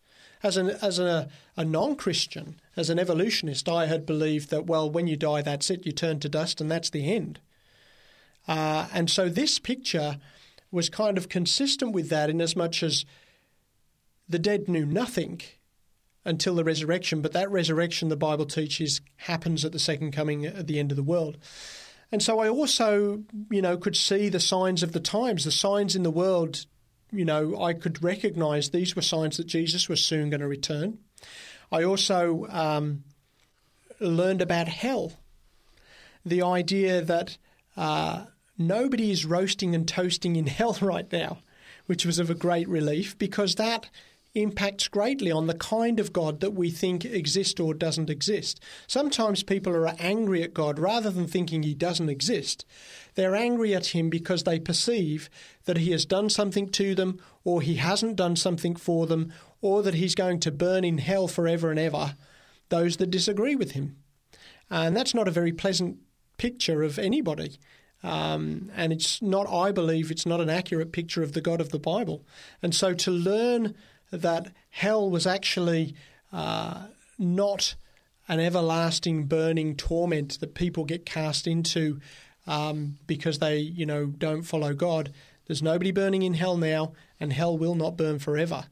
[0.42, 4.90] As an as a, a non Christian, as an evolutionist, I had believed that well,
[4.90, 5.86] when you die, that's it.
[5.86, 7.40] You turn to dust, and that's the end.
[8.46, 10.18] Uh, and so this picture
[10.70, 13.06] was kind of consistent with that in as much as
[14.28, 15.40] the dead knew nothing
[16.24, 20.66] until the resurrection, but that resurrection, the Bible teaches, happens at the second coming at
[20.66, 21.36] the end of the world.
[22.10, 25.96] And so I also, you know, could see the signs of the times, the signs
[25.96, 26.64] in the world.
[27.12, 30.98] You know, I could recognize these were signs that Jesus was soon going to return.
[31.70, 33.04] I also um,
[34.00, 35.12] learned about hell,
[36.24, 37.36] the idea that
[37.76, 41.38] uh, nobody is roasting and toasting in hell right now,
[41.86, 43.90] which was of a great relief because that
[44.34, 48.60] impacts greatly on the kind of God that we think exists or doesn't exist.
[48.86, 52.64] Sometimes people are angry at God rather than thinking he doesn't exist.
[53.14, 55.30] They're angry at him because they perceive
[55.66, 59.82] that he has done something to them or he hasn't done something for them or
[59.82, 62.16] that he's going to burn in hell forever and ever
[62.70, 63.96] those that disagree with him.
[64.70, 65.98] And that's not a very pleasant
[66.38, 67.58] picture of anybody.
[68.02, 71.70] Um, and it's not, I believe, it's not an accurate picture of the God of
[71.70, 72.26] the Bible.
[72.62, 73.74] And so to learn
[74.22, 75.94] that hell was actually
[76.32, 76.86] uh,
[77.18, 77.74] not
[78.28, 82.00] an everlasting burning torment that people get cast into
[82.46, 85.12] um, because they, you know, don't follow God.
[85.46, 88.64] There's nobody burning in hell now, and hell will not burn forever.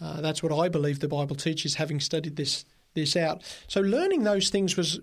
[0.00, 3.42] Uh, that's what I believe the Bible teaches, having studied this this out.
[3.66, 5.00] So learning those things was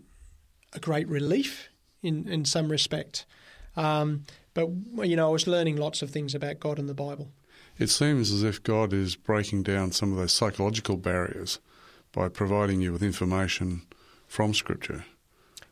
[0.73, 1.69] a great relief
[2.01, 3.25] in in some respect.
[3.75, 4.69] Um, but
[5.03, 7.31] you know, I was learning lots of things about God and the Bible.
[7.77, 11.59] It seems as if God is breaking down some of those psychological barriers
[12.13, 13.81] by providing you with information
[14.27, 15.03] from Scripture.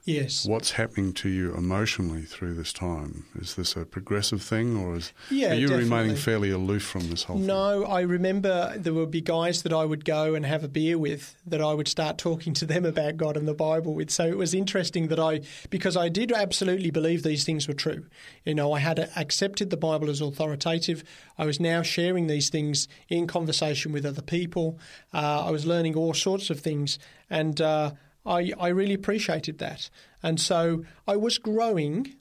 [0.05, 0.45] Yes.
[0.45, 3.25] What's happening to you emotionally through this time?
[3.35, 5.89] Is this a progressive thing, or is yeah, are you definitely.
[5.89, 7.45] remaining fairly aloof from this whole thing?
[7.45, 7.91] no, thing?
[7.91, 11.37] I remember there would be guys that I would go and have a beer with
[11.45, 14.11] that I would start talking to them about God and the Bible with.
[14.11, 15.39] So it was interesting that I,
[15.69, 18.05] because I did absolutely believe these things were true.
[18.43, 21.05] You know, I had accepted the Bible as authoritative.
[21.37, 24.77] I was now sharing these things in conversation with other people.
[25.13, 26.99] Uh, I was learning all sorts of things.
[27.29, 27.91] And, uh,
[28.25, 29.89] I, I really appreciated that.
[30.21, 32.15] And so I was growing,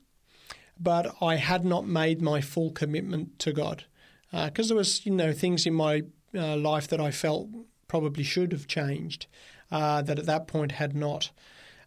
[0.78, 3.84] but I had not made my full commitment to God
[4.30, 6.02] because uh, there was, you know, things in my
[6.34, 7.48] uh, life that I felt
[7.86, 9.26] probably should have changed
[9.70, 11.30] uh, that at that point had not.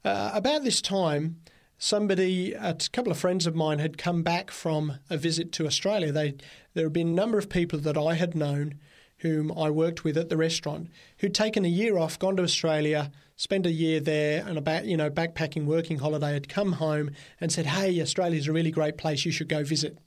[0.04, 1.38] Uh, about this time,
[1.78, 6.12] somebody, a couple of friends of mine, had come back from a visit to Australia.
[6.12, 6.36] They,
[6.74, 8.76] there had been a number of people that I had known
[9.20, 13.12] whom I worked with at the restaurant who'd taken a year off, gone to Australia,
[13.36, 17.52] spent a year there, and about you know backpacking working holiday, had come home and
[17.52, 19.26] said, "Hey, Australia's a really great place.
[19.26, 19.98] You should go visit."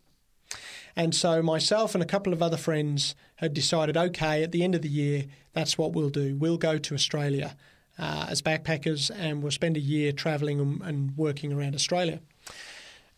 [0.96, 4.74] And so myself and a couple of other friends had decided, okay, at the end
[4.74, 6.34] of the year, that's what we'll do.
[6.34, 7.56] We'll go to Australia
[7.98, 12.20] uh, as backpackers, and we'll spend a year travelling and, and, working around Australia.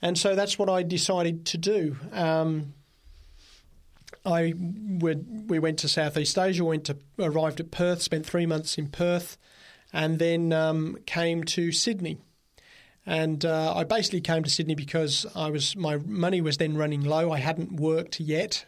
[0.03, 1.97] And so that's what I decided to do.
[2.13, 2.75] Um,
[4.25, 8.89] I we went to Southeast Asia, went to arrived at Perth, spent three months in
[8.89, 9.39] Perth,
[9.93, 12.19] and then um, came to Sydney.
[13.07, 17.03] And uh, I basically came to Sydney because I was my money was then running
[17.03, 17.33] low.
[17.33, 18.67] I hadn't worked yet.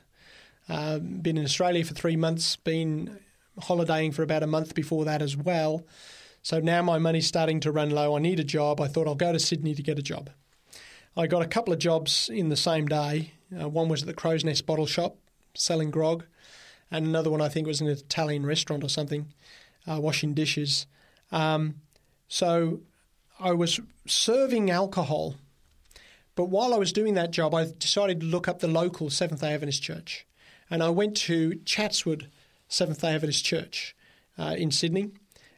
[0.69, 2.57] Uh, been in Australia for three months.
[2.57, 3.19] Been
[3.61, 5.87] holidaying for about a month before that as well.
[6.43, 8.17] So now my money's starting to run low.
[8.17, 8.81] I need a job.
[8.81, 10.31] I thought I'll go to Sydney to get a job.
[11.17, 13.33] I got a couple of jobs in the same day.
[13.61, 15.19] Uh, one was at the Crow's Nest Bottle Shop
[15.55, 16.25] selling grog,
[16.91, 19.33] and another one I think was in an Italian restaurant or something,
[19.87, 20.87] uh, washing dishes.
[21.33, 21.77] Um,
[22.29, 22.81] so
[23.41, 25.37] I was serving alcohol,
[26.35, 29.41] but while I was doing that job, I decided to look up the local Seventh
[29.41, 30.27] day Adventist church.
[30.71, 32.31] And I went to Chatswood
[32.69, 33.97] Seventh day Adventist Church
[34.39, 35.11] uh, in Sydney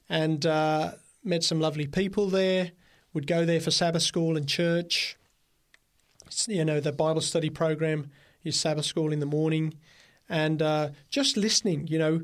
[0.08, 2.72] and uh, met some lovely people there.
[3.12, 5.16] Would go there for Sabbath school and church.
[6.48, 8.10] You know, the Bible study program
[8.42, 9.74] is Sabbath school in the morning.
[10.28, 12.22] And uh, just listening, you know,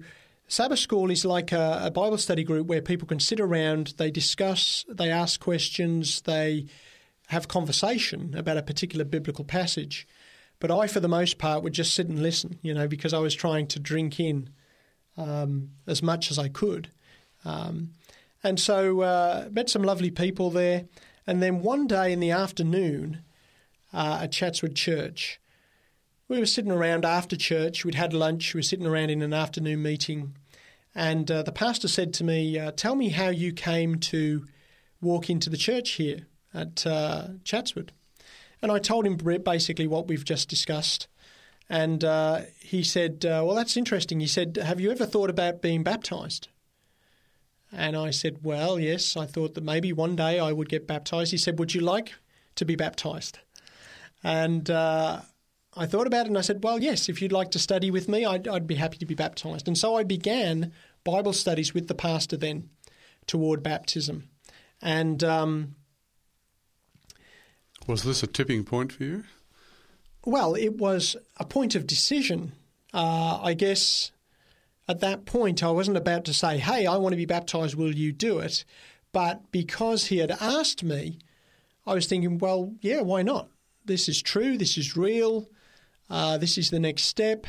[0.50, 4.10] Sabbath School is like a, a, Bible study group where people can sit around, they
[4.10, 6.66] discuss, they ask questions, they
[7.28, 10.08] have conversation about a particular biblical passage.
[10.58, 13.20] But I, for the most part, would just sit and listen, you know, because I
[13.20, 14.50] was trying to drink in
[15.16, 16.90] um, as much as I could.
[17.44, 17.92] Um,
[18.42, 20.86] and so uh, met some lovely people there.
[21.28, 23.22] And then one day in the afternoon
[23.94, 25.40] uh, at Chatswood Church,
[26.26, 27.84] we were sitting around after church.
[27.84, 28.52] We'd had lunch.
[28.52, 30.34] We were sitting around in an afternoon meeting.
[30.94, 34.46] And uh, the pastor said to me, uh, Tell me how you came to
[35.00, 37.92] walk into the church here at uh, Chatswood.
[38.62, 41.08] And I told him basically what we've just discussed.
[41.68, 44.20] And uh, he said, uh, Well, that's interesting.
[44.20, 46.48] He said, Have you ever thought about being baptized?
[47.72, 51.30] And I said, Well, yes, I thought that maybe one day I would get baptized.
[51.30, 52.14] He said, Would you like
[52.56, 53.38] to be baptized?
[54.22, 55.20] And uh,
[55.76, 58.08] I thought about it and I said, well, yes, if you'd like to study with
[58.08, 59.68] me, I'd, I'd be happy to be baptized.
[59.68, 60.72] And so I began
[61.04, 62.70] Bible studies with the pastor then
[63.26, 64.28] toward baptism.
[64.82, 65.76] And um,
[67.86, 69.24] was this a tipping point for you?
[70.24, 72.52] Well, it was a point of decision.
[72.92, 74.10] Uh, I guess
[74.88, 77.94] at that point, I wasn't about to say, hey, I want to be baptized, will
[77.94, 78.64] you do it?
[79.12, 81.18] But because he had asked me,
[81.86, 83.48] I was thinking, well, yeah, why not?
[83.84, 85.48] This is true, this is real,
[86.10, 87.46] uh, this is the next step.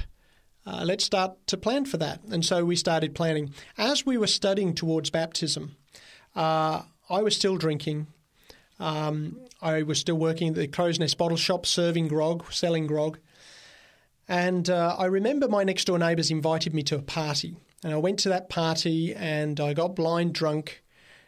[0.66, 2.22] Uh, let's start to plan for that.
[2.32, 3.54] And so we started planning.
[3.78, 5.76] As we were studying towards baptism,
[6.36, 8.08] uh, I was still drinking.
[8.80, 13.18] Um, I was still working at the Crow's Nest bottle shop, serving grog, selling grog.
[14.28, 17.56] And uh, I remember my next door neighbours invited me to a party.
[17.84, 20.84] And I went to that party and I got blind drunk.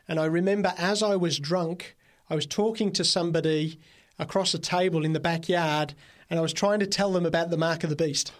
[0.07, 1.95] And I remember as I was drunk,
[2.29, 3.79] I was talking to somebody
[4.19, 5.95] across a table in the backyard
[6.29, 8.31] and I was trying to tell them about the mark of the beast.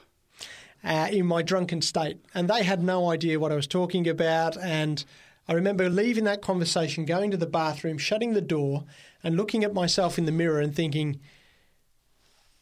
[0.85, 2.17] Uh, in my drunken state.
[2.33, 4.57] And they had no idea what I was talking about.
[4.57, 5.05] And
[5.47, 8.83] I remember leaving that conversation, going to the bathroom, shutting the door,
[9.23, 11.21] and looking at myself in the mirror and thinking,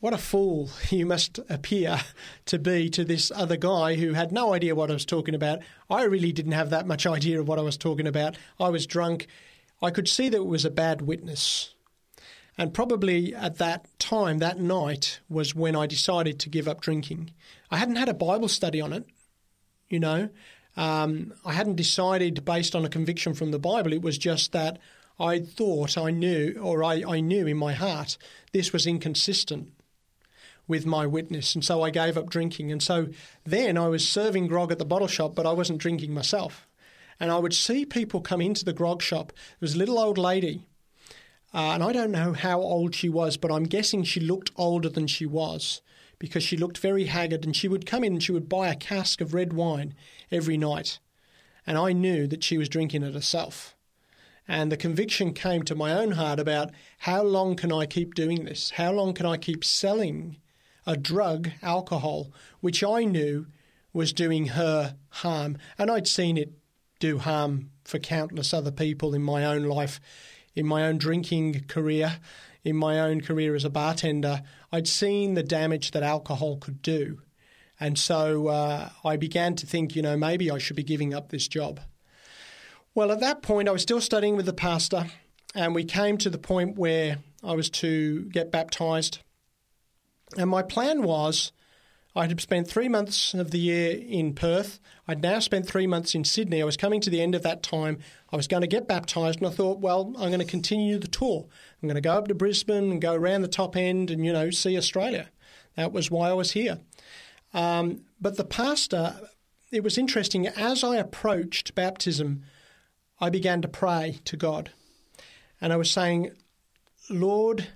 [0.02, 2.02] what a fool you must appear
[2.48, 5.60] to be to this other guy who had no idea what I was talking about.
[5.90, 8.36] I really didn't have that much idea of what I was talking about.
[8.60, 9.28] I was drunk.
[9.82, 11.76] I could see that it was a bad witness.
[12.58, 17.32] And probably at that time, that night, was when I decided to give up drinking.
[17.70, 19.06] I hadn't had a Bible study on it,
[19.90, 20.30] you know.
[20.78, 23.94] Um, I hadn't decided based on a conviction from the Bible.
[23.94, 24.80] It was just that
[25.20, 28.18] I thought I knew, or I, I knew in my heart,
[28.52, 29.72] this was inconsistent
[30.68, 31.54] with my witness.
[31.56, 32.72] And so I gave up drinking.
[32.72, 33.08] And so
[33.46, 36.68] then I was serving grog at the bottle shop, but I wasn't drinking myself.
[37.20, 39.32] And I would see people come into the grog shop.
[39.34, 40.66] There was a little old lady.
[41.54, 44.90] Uh, and I don't know how old she was, but I'm guessing she looked older
[44.90, 45.82] than she was
[46.18, 47.44] because she looked very haggard.
[47.44, 49.94] And she would come in and she would buy a cask of red wine
[50.32, 51.00] every night.
[51.68, 53.76] And I knew that she was drinking it herself.
[54.48, 58.46] And the conviction came to my own heart about how long can I keep doing
[58.46, 58.72] this?
[58.72, 60.38] How long can I keep selling
[60.86, 63.48] a drug, alcohol, which I knew
[63.94, 65.58] was doing her harm.
[65.78, 66.54] And I'd seen it
[67.00, 70.00] do harm for countless other people in my own life,
[70.56, 72.20] in my own drinking career,
[72.64, 74.44] in my own career as a bartender.
[74.72, 77.22] I'd seen the damage that alcohol could do.
[77.80, 81.30] And so uh, I began to think, you know, maybe I should be giving up
[81.30, 81.80] this job.
[82.94, 85.06] Well, at that point, I was still studying with the pastor,
[85.56, 89.20] and we came to the point where I was to get baptized.
[90.38, 91.52] And my plan was
[92.13, 94.80] I had spent three months of the year in Perth.
[95.08, 96.62] I'd now spent three months in Sydney.
[96.62, 98.00] I was coming to the end of that time.
[98.32, 101.08] I was going to get baptised, and I thought, well, I'm going to continue the
[101.08, 101.47] tour.
[101.82, 104.34] I'm going to go up to Brisbane and go around the top end and, you
[104.34, 105.30] know, see Australia.
[105.76, 106.80] That was why I was here.
[107.54, 109.15] Um, but the pastor,
[109.71, 110.47] it was interesting.
[110.47, 112.43] As I approached baptism,
[113.21, 114.71] I began to pray to God.
[115.62, 116.32] And I was saying,
[117.10, 117.67] Lord,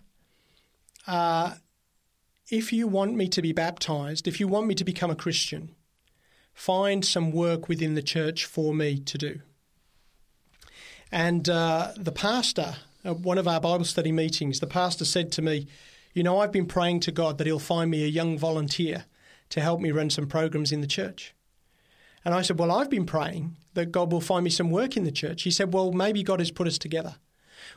[1.08, 1.56] uh,
[2.50, 5.76] if you want me to be baptized, if you want me to become a Christian,
[6.54, 9.40] find some work within the church for me to do.
[11.12, 15.42] And uh, the pastor, at one of our Bible study meetings, the pastor said to
[15.42, 15.68] me,
[16.14, 19.06] You know, I've been praying to God that He'll find me a young volunteer
[19.50, 21.34] to help me run some programs in the church.
[22.24, 25.04] And I said, Well, I've been praying that God will find me some work in
[25.04, 25.44] the church.
[25.44, 27.16] He said, Well, maybe God has put us together.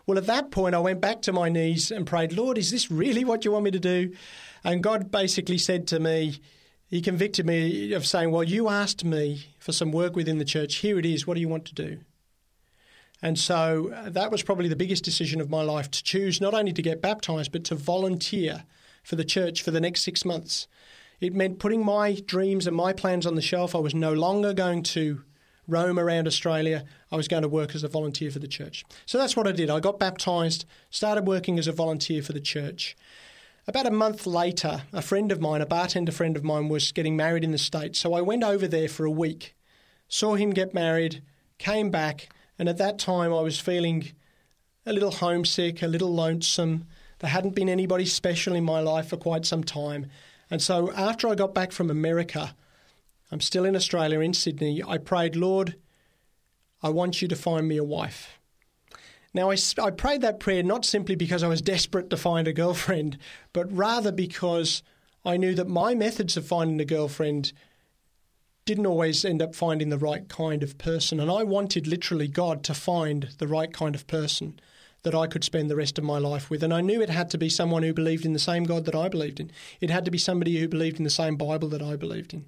[0.06, 2.90] Well, at that point, I went back to my knees and prayed, Lord, is this
[2.90, 4.14] really what you want me to do?
[4.64, 6.40] And God basically said to me,
[6.86, 10.76] He convicted me of saying, Well, you asked me for some work within the church.
[10.76, 11.26] Here it is.
[11.26, 12.00] What do you want to do?
[13.20, 16.54] And so uh, that was probably the biggest decision of my life to choose not
[16.54, 18.64] only to get baptized, but to volunteer
[19.02, 20.68] for the church for the next six months.
[21.20, 23.74] It meant putting my dreams and my plans on the shelf.
[23.74, 25.22] I was no longer going to
[25.66, 26.84] roam around Australia.
[27.10, 28.84] I was going to work as a volunteer for the church.
[29.04, 29.68] So that's what I did.
[29.68, 32.96] I got baptized, started working as a volunteer for the church.
[33.68, 37.18] About a month later, a friend of mine, a bartender friend of mine, was getting
[37.18, 37.98] married in the States.
[37.98, 39.54] So I went over there for a week,
[40.08, 41.22] saw him get married,
[41.58, 44.12] came back, and at that time I was feeling
[44.86, 46.86] a little homesick, a little lonesome.
[47.18, 50.06] There hadn't been anybody special in my life for quite some time.
[50.50, 52.54] And so after I got back from America,
[53.30, 55.76] I'm still in Australia, in Sydney, I prayed, Lord,
[56.82, 58.37] I want you to find me a wife.
[59.34, 62.52] Now, I, I prayed that prayer not simply because I was desperate to find a
[62.52, 63.18] girlfriend,
[63.52, 64.82] but rather because
[65.24, 67.52] I knew that my methods of finding a girlfriend
[68.64, 71.20] didn't always end up finding the right kind of person.
[71.20, 74.58] And I wanted literally God to find the right kind of person.
[75.02, 76.62] that I could spend the rest of my life with.
[76.62, 78.94] And I knew it had to be someone who believed in the same God that
[78.94, 79.50] I believed in.
[79.80, 82.46] It had to be somebody who believed in the same Bible that I believed in.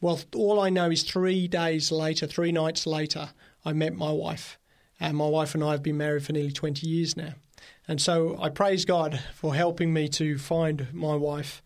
[0.00, 3.30] Well, all I know is three days later, three nights later,
[3.64, 4.58] I met my wife.
[4.98, 7.34] And my wife and I have been married for nearly 20 years now.
[7.88, 11.62] And so I praise God for helping me to find my wife.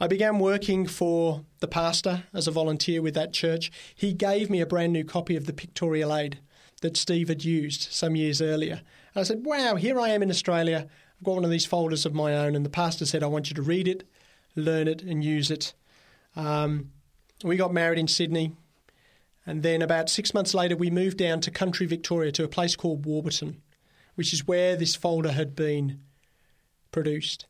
[0.00, 3.70] I began working for the pastor as a volunteer with that church.
[3.94, 6.40] He gave me a brand new copy of the Pictorial Aid
[6.82, 8.82] that Steve had used some years earlier.
[9.14, 10.88] And I said, Wow, here I am in Australia.
[11.18, 12.56] I've got one of these folders of my own.
[12.56, 14.06] And the pastor said, I want you to read it,
[14.56, 15.72] learn it, and use it.
[16.36, 16.90] Um,
[17.42, 18.52] we got married in Sydney.
[19.46, 22.76] And then about six months later, we moved down to country Victoria to a place
[22.76, 23.60] called Warburton,
[24.14, 26.00] which is where this folder had been
[26.92, 27.46] produced.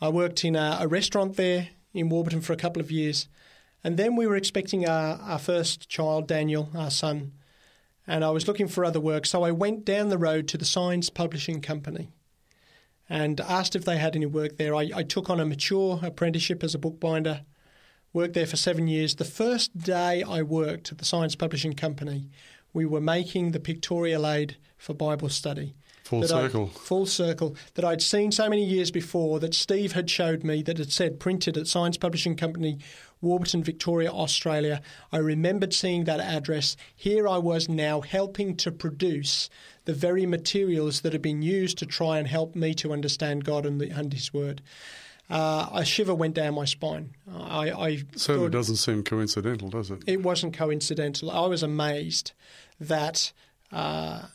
[0.00, 3.28] I worked in a, a restaurant there in Warburton for a couple of years.
[3.82, 7.32] And then we were expecting our, our first child, Daniel, our son.
[8.06, 9.26] And I was looking for other work.
[9.26, 12.08] So I went down the road to the Signs Publishing Company
[13.08, 14.74] and asked if they had any work there.
[14.74, 17.42] I, I took on a mature apprenticeship as a bookbinder,
[18.14, 19.16] worked there for seven years.
[19.16, 22.30] The first day I worked at the Signs Publishing Company,
[22.72, 25.74] we were making the pictorial aid for Bible study.
[26.04, 26.70] Full circle.
[26.74, 27.56] I, full circle.
[27.74, 31.18] That I'd seen so many years before that Steve had showed me that it said
[31.18, 32.78] printed at Signs Publishing Company,
[33.22, 34.82] Warburton, Victoria, Australia.
[35.10, 36.76] I remembered seeing that address.
[36.94, 39.48] Here I was now helping to produce
[39.86, 43.64] the very materials that had been used to try and help me to understand God
[43.64, 44.60] and, the, and His Word.
[45.30, 47.14] Uh, a shiver went down my spine.
[47.32, 50.02] I, I certainly doesn't seem coincidental, does it?
[50.06, 51.30] It wasn't coincidental.
[51.30, 52.32] I was amazed
[52.78, 53.32] that.
[53.72, 54.26] Uh,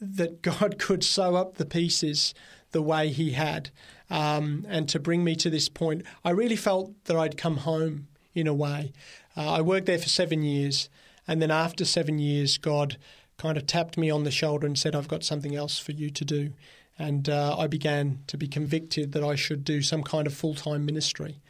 [0.00, 2.34] that God could sew up the pieces
[2.72, 3.70] the way He had,
[4.10, 6.02] um, and to bring me to this point.
[6.24, 8.92] I really felt that I'd come home in a way.
[9.36, 10.88] Uh, I worked there for seven years,
[11.26, 12.98] and then after seven years, God
[13.38, 16.10] kind of tapped me on the shoulder and said, I've got something else for you
[16.10, 16.52] to do.
[16.98, 20.54] And uh, I began to be convicted that I should do some kind of full
[20.54, 21.40] time ministry.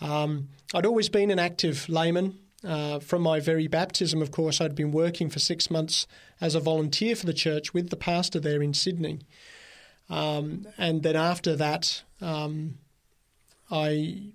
[0.00, 2.38] Um, I'd always been an active layman.
[2.64, 6.08] Uh, from my very baptism, of course, I'd been working for six months
[6.40, 9.20] as a volunteer for the church with the pastor there in Sydney.
[10.10, 12.78] Um, and then after that, um,
[13.70, 14.32] I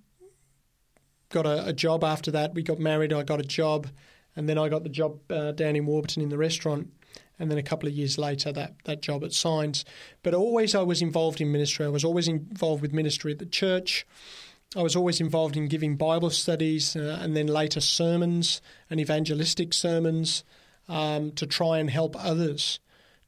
[1.29, 2.53] got a, a, job after that.
[2.53, 3.87] We got married, I got a job,
[4.35, 6.93] and then I got the job uh, down in Warburton in the restaurant.
[7.39, 9.85] And then a couple of years later, that, that job at Signs.
[10.21, 11.85] But always I was involved in ministry.
[11.85, 14.05] I was always involved with ministry at the church.
[14.75, 19.73] I was always involved in giving Bible studies uh, and then later sermons and evangelistic
[19.73, 20.43] sermons
[20.87, 22.79] um, to try and help others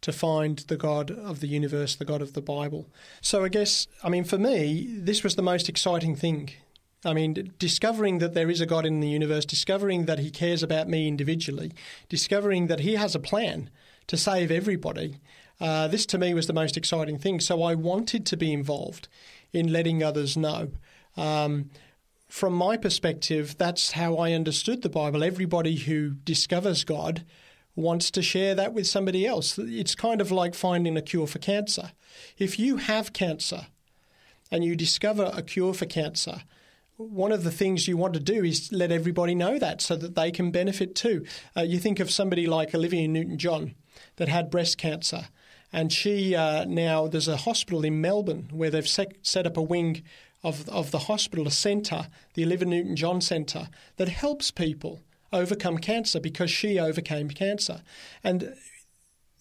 [0.02, 2.88] to find the God of the universe, the God of the Bible.
[3.22, 6.52] So I guess, I mean, for me, this was the most exciting thing.
[7.04, 10.64] I mean, discovering that there is a God in the universe, discovering that He cares
[10.64, 11.72] about me individually,
[12.10, 13.70] discovering that He has a plan
[14.08, 15.20] to save everybody.
[15.60, 17.40] Uh, this to me was the most exciting thing.
[17.40, 19.08] So I wanted to be involved
[19.54, 20.72] in letting others know.
[21.16, 21.70] Um,
[22.28, 25.24] from my perspective, that's how I understood the Bible.
[25.24, 27.24] Everybody who discovers God
[27.76, 29.58] wants to share that with somebody else.
[29.58, 31.92] It's kind of like finding a cure for cancer.
[32.38, 33.68] If you have cancer
[34.52, 36.44] and you discover a cure for cancer,
[36.98, 40.16] one of the things you want to do is let everybody know that so that
[40.16, 41.26] they can benefit too.
[41.56, 43.76] Uh, you think of somebody like Olivia Newton John
[44.18, 45.28] that had breast cancer.
[45.72, 49.62] And she uh, now, there's a hospital in Melbourne where they've set, set up a
[49.62, 50.04] wing
[50.44, 55.02] of, of the hospital, a centre, the Olivia Newton John Centre, that helps people
[55.34, 57.82] overcome cancer because she overcame cancer.
[58.24, 58.56] And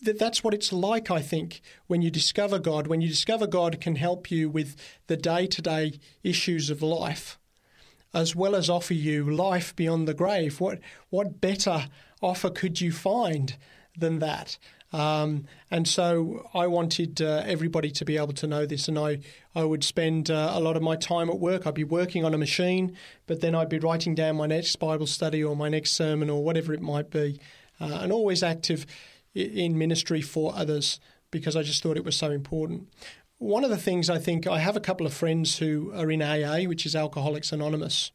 [0.05, 2.87] th- that's what it's like, I think, when you discover God.
[2.87, 7.39] When you discover God can help you with the day to day issues of life,
[8.13, 10.61] as well as offer you life beyond the grave.
[10.61, 11.89] What, what better
[12.23, 13.57] offer could you find
[13.97, 14.59] than that?
[14.93, 19.19] Um, and so I wanted uh, everybody to be able to know this, and I,
[19.53, 21.67] I would spend uh, a lot of my time at work.
[21.67, 25.09] I'd be working on a machine, but then I'd be writing down my next Bible
[25.09, 27.41] study or my next sermon or whatever it might be,
[27.81, 28.87] uh, and always active
[29.35, 31.01] in ministry for others
[31.33, 32.89] because I just thought it was so important.
[33.39, 36.23] One of the things I think I have a couple of friends who are in
[36.23, 38.13] AA, which is Alcoholics Anonymous.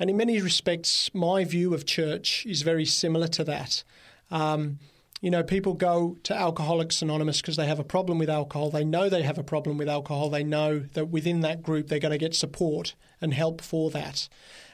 [0.00, 3.84] And in many respects, my view of church is very similar to that.
[4.30, 4.78] Um,
[5.20, 8.70] you know, people go to Alcoholics Anonymous because they have a problem with alcohol.
[8.70, 10.28] They know they have a problem with alcohol.
[10.28, 14.28] They know that within that group they're going to get support and help for that.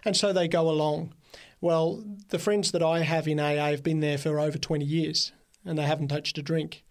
[0.04, 1.14] And so they go along.
[1.60, 5.30] Well, the friends that I have in AA have been there for over 20 years
[5.64, 6.84] and they haven't touched a drink.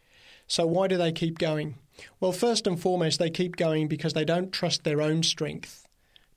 [0.47, 1.75] So why do they keep going?
[2.19, 5.87] Well, first and foremost, they keep going because they don't trust their own strength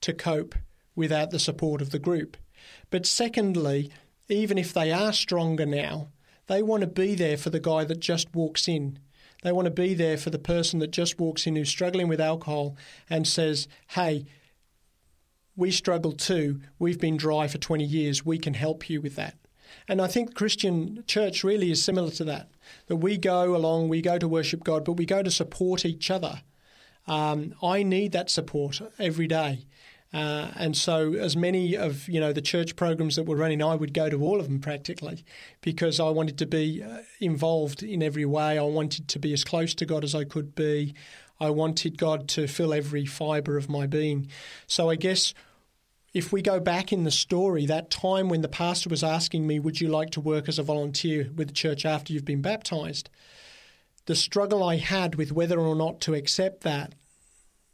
[0.01, 0.55] to cope
[0.95, 2.37] without the support of the group.
[2.89, 3.91] But secondly,
[4.29, 6.09] even if they are stronger now,
[6.47, 8.99] they want to be there for the guy that just walks in.
[9.43, 12.21] They want to be there for the person that just walks in who's struggling with
[12.21, 12.77] alcohol
[13.09, 14.25] and says, Hey,
[15.55, 16.61] we struggle too.
[16.79, 18.25] We've been dry for 20 years.
[18.25, 19.35] We can help you with that.
[19.87, 22.49] And I think Christian church really is similar to that.
[22.87, 26.09] That we go along, we go to worship God, but we go to support each
[26.09, 26.41] other.
[27.05, 29.65] Um, I need that support every day.
[30.13, 33.73] Uh, and so, as many of you know the church programs that were running, I
[33.73, 35.25] would go to all of them practically,
[35.61, 38.59] because I wanted to be uh, involved in every way.
[38.59, 40.93] I wanted to be as close to God as I could be.
[41.39, 44.27] I wanted God to fill every fibre of my being.
[44.67, 45.33] So, I guess
[46.13, 49.59] if we go back in the story, that time when the pastor was asking me,
[49.59, 53.09] Would you like to work as a volunteer with the church after you've been baptized?
[54.05, 56.93] The struggle I had with whether or not to accept that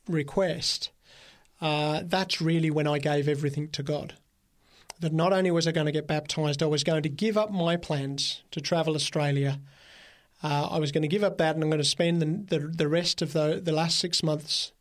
[0.08, 0.92] request,
[1.62, 4.16] uh, that's really when I gave everything to God.
[4.99, 7.51] That not only was I going to get baptized, I was going to give up
[7.51, 9.60] my plans to travel Australia.
[10.43, 12.68] Uh, I was going to give up that and I'm going to spend the, the,
[12.68, 14.72] the rest of the, the last six months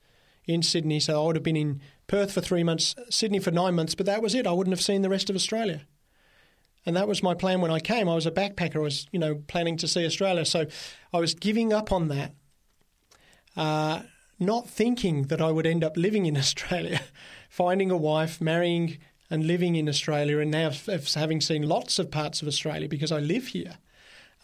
[0.47, 0.99] in Sydney.
[0.99, 4.07] So I would have been in Perth for three months, Sydney for nine months, but
[4.07, 4.47] that was it.
[4.47, 5.83] I wouldn't have seen the rest of Australia.
[6.87, 8.09] And that was my plan when I came.
[8.09, 8.77] I was a backpacker.
[8.77, 10.45] I was, you know, planning to see Australia.
[10.45, 10.67] So
[11.13, 12.35] I was giving up on that,
[13.57, 14.03] uh,
[14.39, 17.01] not thinking that I would end up living in Australia,
[17.49, 18.99] finding a wife, marrying
[19.31, 20.71] and living in Australia, and now
[21.15, 23.79] having seen lots of parts of Australia because I live here.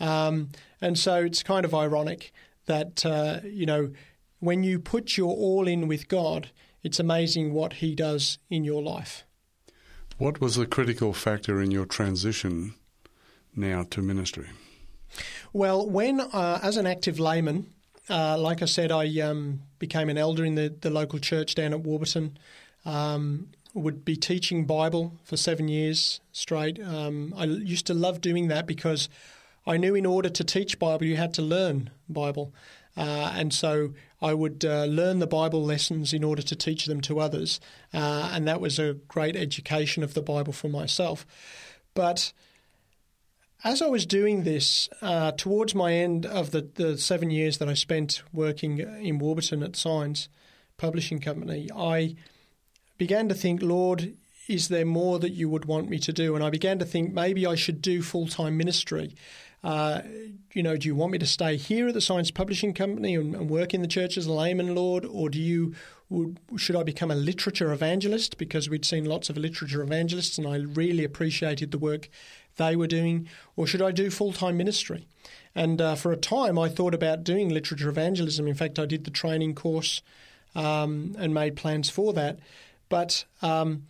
[0.01, 2.33] Um, and so it's kind of ironic
[2.67, 3.93] that, uh, you know,
[4.41, 6.51] when you put your all in with God,
[6.83, 9.25] it's amazing what He does in your life.
[10.19, 12.75] What was the critical factor in your transition
[13.57, 14.49] now to ministry?
[15.53, 17.73] Well, when, uh, as an active layman,
[18.09, 21.73] uh, like I said, I um, became an elder in the, the local church down
[21.73, 22.39] at Warburton.
[22.85, 26.81] Um, would be teaching Bible for seven years straight.
[26.81, 29.09] Um, I used to love doing that because
[29.67, 32.55] I knew in order to teach Bible, you had to learn Bible.
[32.97, 33.93] Uh, and so
[34.23, 37.61] I would uh, learn the Bible lessons in order to teach them to others.
[37.93, 41.27] Uh, and that was a great education of the Bible for myself.
[41.95, 42.33] But
[43.65, 47.69] as I was doing this, uh, towards my end of the, the seven years that
[47.69, 50.29] I spent working in Warburton at Signs
[50.77, 52.15] Publishing Company, I
[52.99, 54.15] began to think, Lord,
[54.49, 56.35] is there more that you would want me to do?
[56.35, 59.15] And I began to think maybe I should do full time ministry.
[59.63, 60.03] Uh,
[60.53, 63.35] you know, do you want me to stay here at the Signs Publishing Company and,
[63.35, 65.75] and, work in the church as a layman, Lord, or do you
[66.11, 70.47] would, should I become a literature evangelist because we'd seen lots of literature evangelists and
[70.47, 72.11] I really appreciated the work
[72.57, 75.07] they were doing, or should I do full time ministry?
[75.55, 78.49] And uh, for a time, I thought about doing literature evangelism.
[78.49, 80.03] In fact, I did the training course
[80.55, 82.39] um, and made plans for that.
[82.89, 83.85] But um,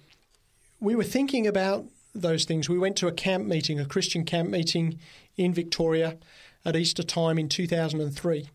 [0.80, 2.68] we were thinking about those things.
[2.68, 4.98] We went to a camp meeting, a Christian camp meeting
[5.36, 6.18] in Victoria
[6.64, 8.48] at Easter time in 2003.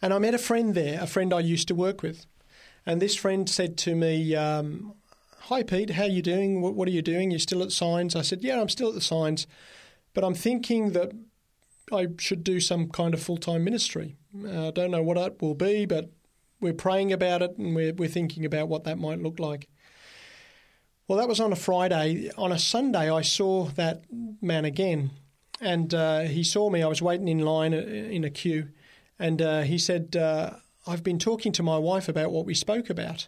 [0.00, 2.26] And I met a friend there, a friend I used to work with.
[2.84, 4.94] And this friend said to me, um,
[5.46, 6.60] Hi, Pete, how are you doing?
[6.62, 7.32] What, what are you doing?
[7.32, 8.14] You're still at Signs?
[8.14, 9.48] I said, Yeah, I'm still at the Signs,
[10.14, 11.10] but I'm thinking that
[11.92, 14.14] I should do some kind of full time ministry.
[14.40, 16.12] Uh, I don't know what it will be, but
[16.60, 19.68] we're praying about it and we're, we're thinking about what that might look like.
[21.08, 22.30] Well, that was on a Friday.
[22.38, 24.04] On a Sunday, I saw that
[24.40, 25.10] man again,
[25.60, 26.84] and uh, he saw me.
[26.84, 28.68] I was waiting in line uh, in a queue,
[29.18, 30.50] and uh, he said, uh,
[30.86, 33.26] "I've been talking to my wife about what we spoke about,"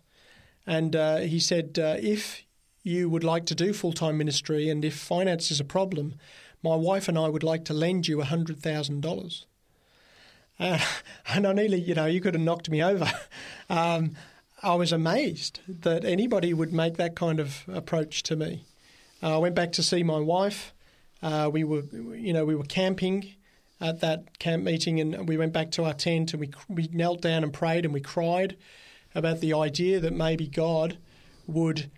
[0.66, 2.44] and uh, he said, uh, "If
[2.82, 6.14] you would like to do full time ministry, and if finance is a problem,
[6.62, 9.46] my wife and I would like to lend you a hundred thousand dollars."
[10.58, 10.80] and
[11.28, 13.10] I nearly, you know, you could have knocked me over.
[13.70, 14.14] Um,
[14.62, 18.66] I was amazed that anybody would make that kind of approach to me.
[19.22, 20.74] Uh, I went back to see my wife.
[21.22, 21.82] Uh, we were,
[22.14, 23.34] you know, we were camping
[23.80, 27.22] at that camp meeting, and we went back to our tent and we we knelt
[27.22, 28.56] down and prayed and we cried
[29.14, 30.98] about the idea that maybe God
[31.46, 31.90] would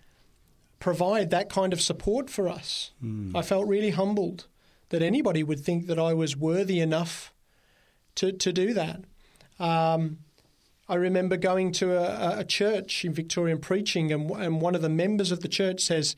[0.78, 2.92] provide that kind of support for us.
[3.02, 3.34] Mm.
[3.34, 4.46] I felt really humbled
[4.90, 7.32] that anybody would think that I was worthy enough
[8.16, 9.00] to to do that.
[9.58, 10.18] Um,
[10.88, 14.82] I remember going to a, a church in Victoria and preaching, and, and one of
[14.82, 16.14] the members of the church says,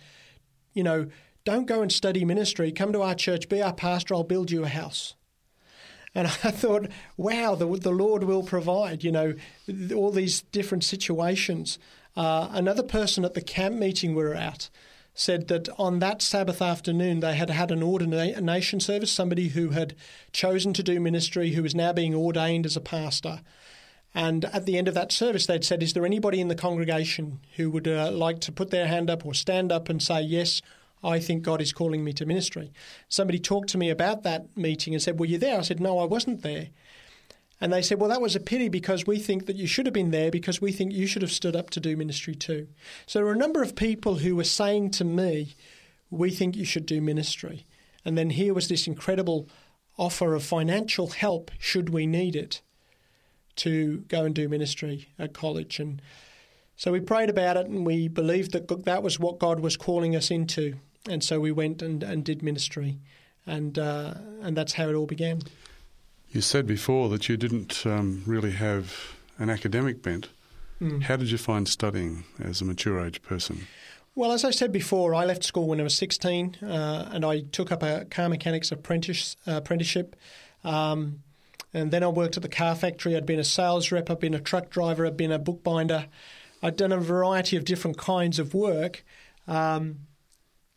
[0.74, 1.07] You know,
[1.44, 2.70] don't go and study ministry.
[2.72, 5.14] Come to our church, be our pastor, I'll build you a house.
[6.14, 9.34] And I thought, wow, the, the Lord will provide, you know,
[9.94, 11.78] all these different situations.
[12.16, 14.70] Uh, another person at the camp meeting we were at
[15.14, 19.96] said that on that Sabbath afternoon they had had an ordination service, somebody who had
[20.32, 23.40] chosen to do ministry who was now being ordained as a pastor.
[24.14, 27.40] And at the end of that service, they'd said, Is there anybody in the congregation
[27.56, 30.62] who would uh, like to put their hand up or stand up and say, Yes,
[31.03, 32.72] I think God is calling me to ministry.
[33.09, 35.59] Somebody talked to me about that meeting and said, Were you there?
[35.59, 36.68] I said, No, I wasn't there.
[37.61, 39.92] And they said, Well, that was a pity because we think that you should have
[39.92, 42.68] been there because we think you should have stood up to do ministry too.
[43.07, 45.55] So there were a number of people who were saying to me,
[46.11, 47.66] We think you should do ministry.
[48.05, 49.49] And then here was this incredible
[49.99, 52.62] offer of financial help should we need it
[53.57, 55.80] to go and do ministry at college.
[55.80, 56.01] And
[56.76, 60.14] so we prayed about it and we believed that that was what God was calling
[60.14, 60.76] us into.
[61.09, 62.98] And so we went and, and did ministry.
[63.46, 65.42] And, uh, and that's how it all began.
[66.30, 70.28] You said before that you didn't um, really have an academic bent.
[70.80, 71.02] Mm.
[71.02, 73.66] How did you find studying as a mature age person?
[74.14, 77.40] Well, as I said before, I left school when I was 16 uh, and I
[77.40, 80.16] took up a car mechanics apprentice, uh, apprenticeship.
[80.64, 81.22] Um,
[81.72, 83.16] and then I worked at the car factory.
[83.16, 86.06] I'd been a sales rep, I'd been a truck driver, I'd been a bookbinder.
[86.62, 89.04] I'd done a variety of different kinds of work.
[89.46, 90.00] Um,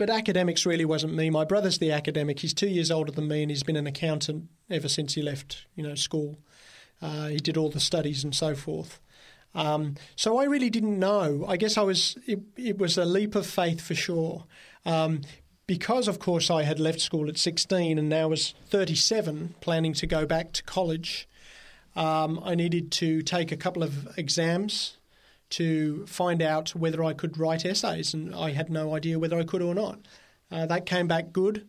[0.01, 1.29] but academics really wasn't me.
[1.29, 2.39] My brother's the academic.
[2.39, 5.67] He's two years older than me, and he's been an accountant ever since he left,
[5.75, 6.39] you know, school.
[7.03, 8.99] Uh, he did all the studies and so forth.
[9.53, 11.45] Um, so I really didn't know.
[11.47, 12.17] I guess I was.
[12.25, 14.45] It, it was a leap of faith for sure,
[14.87, 15.21] um,
[15.67, 20.07] because of course I had left school at 16 and now was 37, planning to
[20.07, 21.29] go back to college.
[21.95, 24.97] Um, I needed to take a couple of exams
[25.51, 29.43] to find out whether I could write essays, and I had no idea whether I
[29.43, 29.99] could or not.
[30.51, 31.67] Uh, that came back good.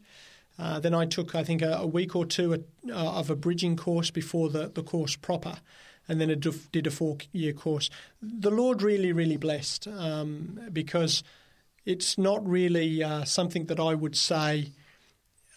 [0.58, 3.76] Uh, then I took, I think, a, a week or two uh, of a bridging
[3.76, 5.56] course before the, the course proper,
[6.08, 7.90] and then did a four year course.
[8.20, 11.22] The Lord really, really blessed um, because
[11.84, 14.72] it's not really uh, something that I would say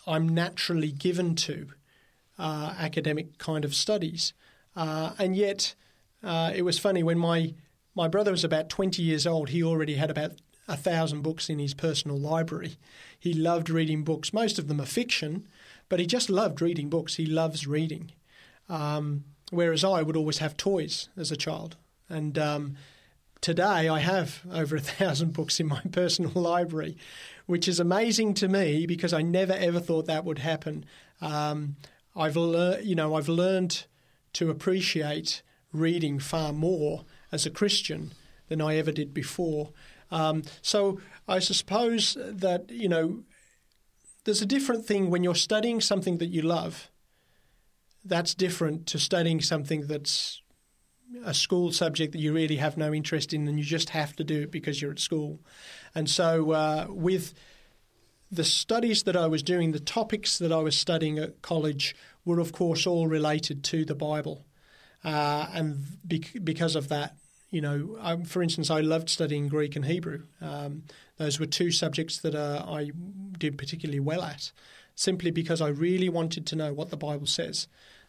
[0.07, 1.67] I'm naturally given to
[2.39, 4.34] uh, academic kind of studies.
[4.76, 5.76] Uh, and yet,
[6.23, 7.53] it was funny when my
[7.95, 9.49] my brother was about 20 years old.
[9.49, 10.33] He already had about
[10.67, 12.77] a thousand books in his personal library.
[13.17, 14.33] He loved reading books.
[14.33, 15.47] Most of them are fiction,
[15.89, 17.15] but he just loved reading books.
[17.15, 18.11] He loves reading.
[18.67, 21.77] Um, whereas I would always have toys as a child.
[22.09, 22.75] And um,
[23.41, 26.97] today I have over a thousand books in my personal library,
[27.45, 30.85] which is amazing to me because I never ever thought that would happen.
[31.21, 31.77] Um,
[32.15, 33.85] I've you know, I've learned
[34.33, 35.41] to appreciate
[35.71, 37.03] reading far more
[37.36, 38.13] as a Christian
[38.47, 39.71] than I ever did before.
[40.09, 43.23] Um, so I suppose that, you know,
[44.23, 46.89] there's a different thing when you're studying something that you love.
[48.03, 50.41] That's different to studying something that's
[51.23, 54.23] a school subject that you really have no interest in and you just have to
[54.23, 55.39] do it because you're at school.
[55.93, 57.33] And so, uh, with
[58.31, 62.39] the studies that I was doing, the topics that I was studying at college were,
[62.39, 64.45] of course, all related to the Bible.
[65.03, 67.15] Uh, and be- because of that,
[67.49, 70.23] you know, I, for instance, I loved studying Greek and Hebrew.
[70.41, 70.83] Um,
[71.17, 72.91] those were two subjects that uh, I
[73.37, 74.51] did particularly well at,
[74.95, 77.67] simply because I really wanted to know what the Bible says.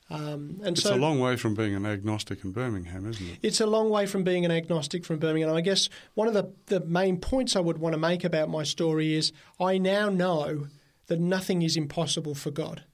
[0.09, 3.39] Um, and it's so, a long way from being an agnostic in Birmingham, isn't it?
[3.43, 5.53] It's a long way from being an agnostic from Birmingham.
[5.53, 8.62] I guess one of the, the main points I would want to make about my
[8.62, 10.68] story is I now know
[11.09, 12.84] that nothing is impossible for God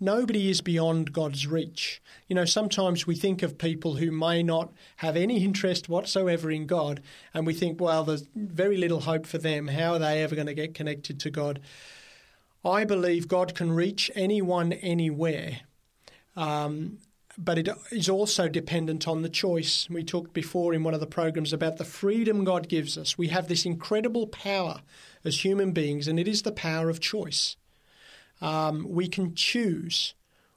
[0.00, 2.02] nobody is beyond God's reach.
[2.26, 6.66] You know, sometimes we think of people who may not have any interest whatsoever in
[6.66, 7.02] God,
[7.34, 9.68] and we think, well, there's very little hope for them.
[9.68, 11.60] How are they ever going to get connected to God?
[12.64, 15.60] I believe God can reach anyone anywhere.
[16.36, 16.98] Um,
[17.38, 19.88] but it is also dependent on the choice.
[19.88, 23.16] We talked before in one of the programs about the freedom God gives us.
[23.16, 24.82] We have this incredible power
[25.24, 27.56] as human beings, and it is the power of choice
[28.40, 30.14] um, we can choose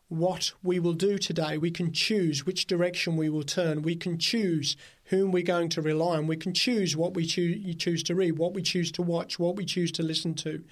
[0.10, 1.58] what we will do today.
[1.58, 3.82] We can choose which direction we will turn.
[3.82, 6.28] We can choose whom we're going to rely on.
[6.28, 9.56] We can choose what we choo- choose to read, what we choose to watch, what
[9.56, 10.64] we choose to listen to,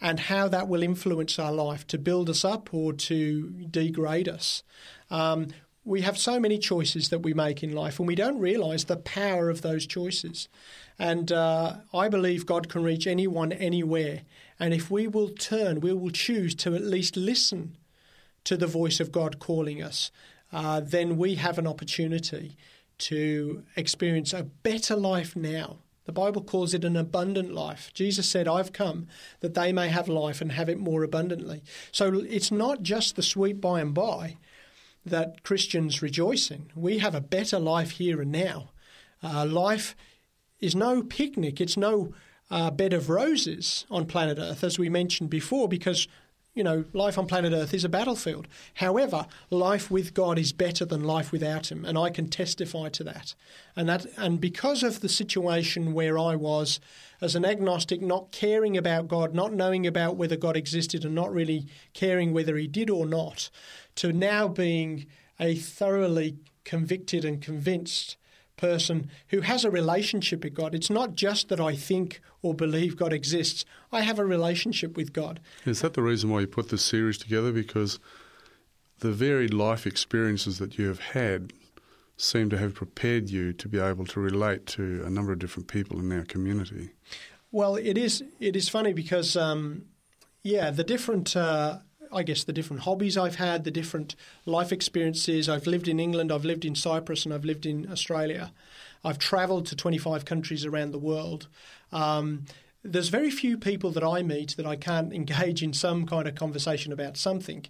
[0.00, 4.62] and how that will influence our life to build us up or to degrade us.
[5.10, 5.48] Um,
[5.84, 8.96] we have so many choices that we make in life, and we don't realize the
[8.96, 10.48] power of those choices.
[10.98, 14.22] And uh, I believe God can reach anyone anywhere.
[14.60, 17.76] And if we will turn, we will choose to at least listen
[18.44, 20.10] to the voice of God calling us,
[20.52, 22.56] uh, then we have an opportunity
[22.98, 25.78] to experience a better life now.
[26.04, 27.90] The Bible calls it an abundant life.
[27.94, 29.06] Jesus said, I've come
[29.40, 31.62] that they may have life and have it more abundantly.
[31.92, 34.36] So it's not just the sweet by and by
[35.04, 36.70] that Christians rejoice in.
[36.74, 38.70] We have a better life here and now.
[39.22, 39.96] Uh, life
[40.60, 42.14] is no picnic, it's no
[42.50, 46.06] uh, bed of roses on planet Earth, as we mentioned before, because
[46.54, 48.46] you know, life on planet Earth is a battlefield.
[48.74, 53.04] However, life with God is better than life without Him, and I can testify to
[53.04, 53.34] that.
[53.74, 56.78] And that, and because of the situation where I was
[57.22, 61.32] as an agnostic, not caring about God, not knowing about whether God existed, and not
[61.32, 63.48] really caring whether He did or not,
[63.96, 65.06] to now being
[65.38, 68.16] a thoroughly convicted and convinced
[68.56, 70.74] person who has a relationship with God.
[70.74, 75.12] It's not just that I think or believe God exists, I have a relationship with
[75.12, 75.40] God.
[75.64, 77.52] Is that the reason why you put this series together?
[77.52, 77.98] Because
[79.00, 81.52] the varied life experiences that you have had
[82.16, 85.66] seem to have prepared you to be able to relate to a number of different
[85.66, 86.90] people in our community.
[87.50, 89.86] Well, it is it is funny because um,
[90.42, 91.78] yeah, the different uh,
[92.12, 95.48] I guess the different hobbies I've had, the different life experiences.
[95.48, 98.52] I've lived in England, I've lived in Cyprus, and I've lived in Australia.
[99.04, 101.48] I've travelled to 25 countries around the world.
[101.90, 102.44] Um,
[102.84, 106.34] there's very few people that I meet that I can't engage in some kind of
[106.34, 107.66] conversation about something.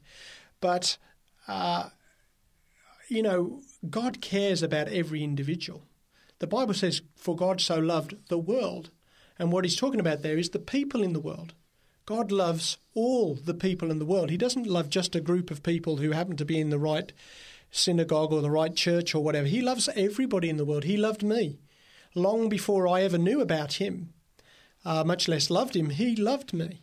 [0.60, 0.96] But,
[1.48, 1.90] uh,
[3.08, 5.82] you know, God cares about every individual.
[6.38, 8.90] The Bible says, For God so loved the world.
[9.38, 11.54] And what he's talking about there is the people in the world.
[12.04, 14.30] God loves all the people in the world.
[14.30, 17.12] He doesn't love just a group of people who happen to be in the right
[17.70, 19.46] synagogue or the right church or whatever.
[19.46, 20.84] He loves everybody in the world.
[20.84, 21.58] He loved me
[22.14, 24.12] long before I ever knew about him,
[24.84, 25.90] uh, much less loved him.
[25.90, 26.82] He loved me.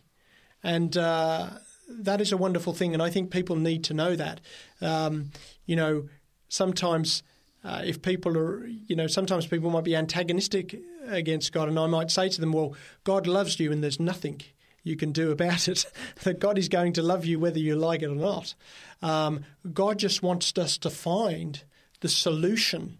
[0.62, 1.50] And uh,
[1.88, 2.94] that is a wonderful thing.
[2.94, 4.40] And I think people need to know that.
[4.80, 5.30] Um,
[5.66, 6.08] you know,
[6.48, 7.22] sometimes.
[7.62, 11.86] Uh, if people are, you know, sometimes people might be antagonistic against God, and I
[11.88, 14.40] might say to them, Well, God loves you, and there's nothing
[14.82, 15.84] you can do about it.
[16.22, 18.54] that God is going to love you whether you like it or not.
[19.02, 21.62] Um, God just wants us to find
[22.00, 22.98] the solution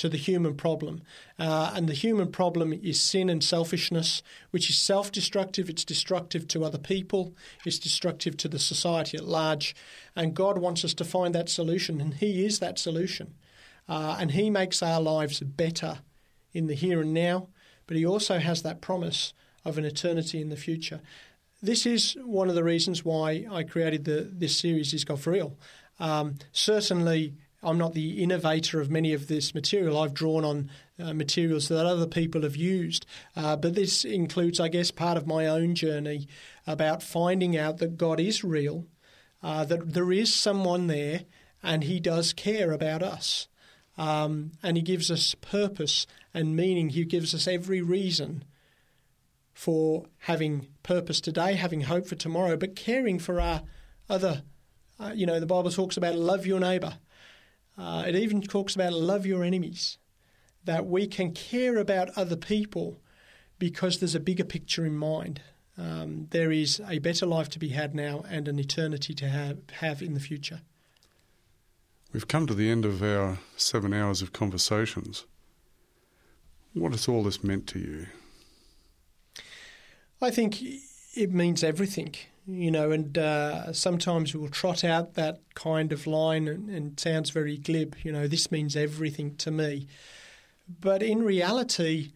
[0.00, 1.02] to the human problem.
[1.38, 6.48] Uh, and the human problem is sin and selfishness, which is self destructive, it's destructive
[6.48, 7.34] to other people,
[7.66, 9.76] it's destructive to the society at large.
[10.16, 13.34] And God wants us to find that solution, and He is that solution.
[13.86, 15.98] Uh, and He makes our lives better
[16.54, 17.48] in the here and now,
[17.86, 21.00] but He also has that promise of an eternity in the future.
[21.62, 25.32] This is one of the reasons why I created the, this series, Is God for
[25.32, 25.58] Real?
[25.98, 29.98] Um, certainly, I'm not the innovator of many of this material.
[29.98, 33.04] I've drawn on uh, materials that other people have used.
[33.36, 36.26] Uh, but this includes, I guess, part of my own journey
[36.66, 38.86] about finding out that God is real,
[39.42, 41.24] uh, that there is someone there,
[41.62, 43.48] and He does care about us.
[43.98, 46.90] Um, and He gives us purpose and meaning.
[46.90, 48.44] He gives us every reason
[49.60, 53.60] for having purpose today, having hope for tomorrow, but caring for our
[54.08, 54.42] other.
[54.98, 56.94] Uh, you know, the Bible talks about love your neighbour.
[57.76, 59.98] Uh, it even talks about love your enemies.
[60.64, 63.02] That we can care about other people
[63.58, 65.42] because there's a bigger picture in mind.
[65.76, 69.58] Um, there is a better life to be had now and an eternity to have,
[69.80, 70.62] have in the future.
[72.14, 75.26] We've come to the end of our seven hours of conversations.
[76.72, 78.06] What has all this meant to you?
[80.22, 80.62] I think
[81.14, 82.14] it means everything,
[82.46, 87.30] you know, and uh, sometimes we'll trot out that kind of line and, and sounds
[87.30, 89.86] very glib, you know, this means everything to me.
[90.80, 92.12] But in reality,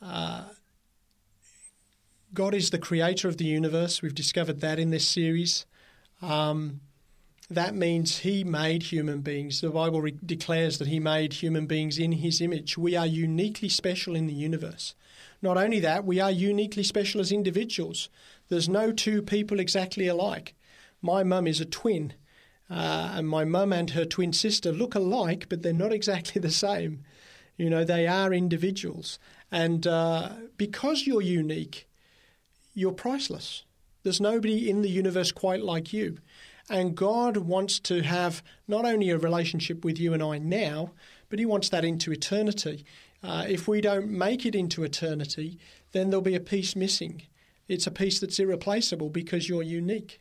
[0.00, 0.44] uh,
[2.32, 4.02] God is the creator of the universe.
[4.02, 5.66] We've discovered that in this series.
[6.20, 6.80] Um,
[7.50, 9.60] that means He made human beings.
[9.60, 12.76] The Bible re- declares that He made human beings in His image.
[12.76, 14.94] We are uniquely special in the universe.
[15.44, 18.08] Not only that, we are uniquely special as individuals.
[18.48, 20.54] There's no two people exactly alike.
[21.02, 22.14] My mum is a twin,
[22.70, 26.50] uh, and my mum and her twin sister look alike, but they're not exactly the
[26.50, 27.04] same.
[27.58, 29.18] You know, they are individuals.
[29.52, 31.90] And uh, because you're unique,
[32.72, 33.64] you're priceless.
[34.02, 36.16] There's nobody in the universe quite like you.
[36.70, 40.92] And God wants to have not only a relationship with you and I now,
[41.28, 42.86] but He wants that into eternity.
[43.24, 45.58] Uh, if we don't make it into eternity,
[45.92, 47.22] then there'll be a piece missing.
[47.68, 50.20] It's a piece that's irreplaceable because you're unique,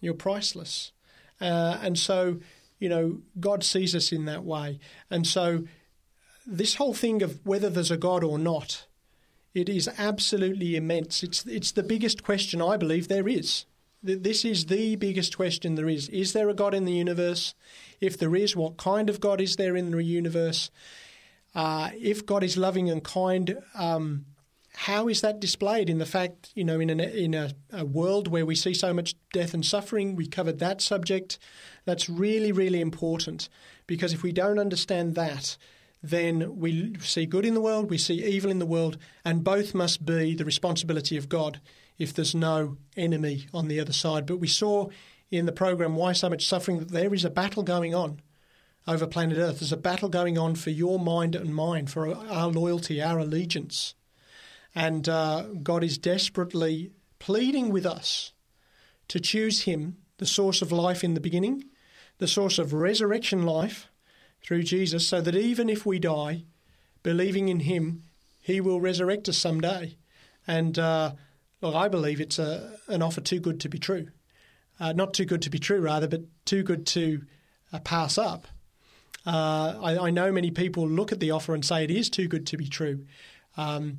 [0.00, 0.92] you're priceless.
[1.38, 2.38] Uh, and so,
[2.78, 4.80] you know, God sees us in that way.
[5.10, 5.64] And so,
[6.46, 8.86] this whole thing of whether there's a God or not,
[9.52, 11.22] it is absolutely immense.
[11.22, 13.66] It's, it's the biggest question I believe there is.
[14.02, 16.08] This is the biggest question there is.
[16.08, 17.54] Is there a God in the universe?
[18.00, 20.70] If there is, what kind of God is there in the universe?
[21.54, 24.26] Uh, if God is loving and kind, um,
[24.74, 28.28] how is that displayed in the fact, you know, in, an, in a, a, world
[28.28, 30.14] where we see so much death and suffering?
[30.14, 31.38] We covered that subject.
[31.84, 33.48] That's really, really important
[33.86, 35.56] because if we don't understand that,
[36.02, 39.74] then we see good in the world, we see evil in the world, and both
[39.74, 41.60] must be the responsibility of God
[41.98, 44.24] if there's no enemy on the other side.
[44.24, 44.88] But we saw
[45.30, 48.20] in the program Why So Much Suffering that there is a battle going on
[48.86, 49.60] over planet Earth.
[49.60, 53.94] There's a battle going on for your mind and mine, for our loyalty, our allegiance.
[54.74, 58.32] And uh, God is desperately pleading with us
[59.08, 61.64] to choose Him, the source of life in the beginning,
[62.18, 63.88] the source of resurrection life
[64.42, 66.44] through Jesus, so that even if we die
[67.02, 68.04] believing in Him,
[68.40, 69.96] He will resurrect us someday.
[70.46, 71.12] And uh,
[71.60, 74.08] look, I believe it's a, an offer too good to be true.
[74.78, 77.22] Uh, not too good to be true, rather, but too good to
[77.72, 78.46] uh, pass up.
[79.26, 82.26] Uh, I, I, know many people look at the offer and say it is too
[82.26, 83.04] good to be true.
[83.56, 83.98] Um,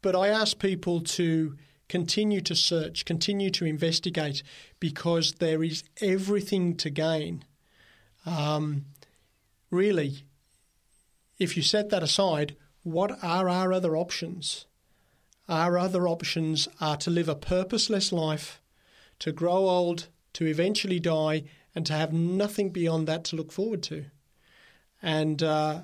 [0.00, 1.56] but I ask people to
[1.88, 4.42] continue to search, continue to investigate,
[4.80, 7.44] because there is everything to gain.
[8.24, 8.86] Um,
[9.70, 10.24] really,
[11.38, 14.66] if you set that aside, what are our other options?
[15.48, 18.60] Our other options are to live a purposeless life,
[19.20, 21.44] to grow old, to eventually die,
[21.74, 24.06] and to have nothing beyond that to look forward to.
[25.06, 25.82] And uh,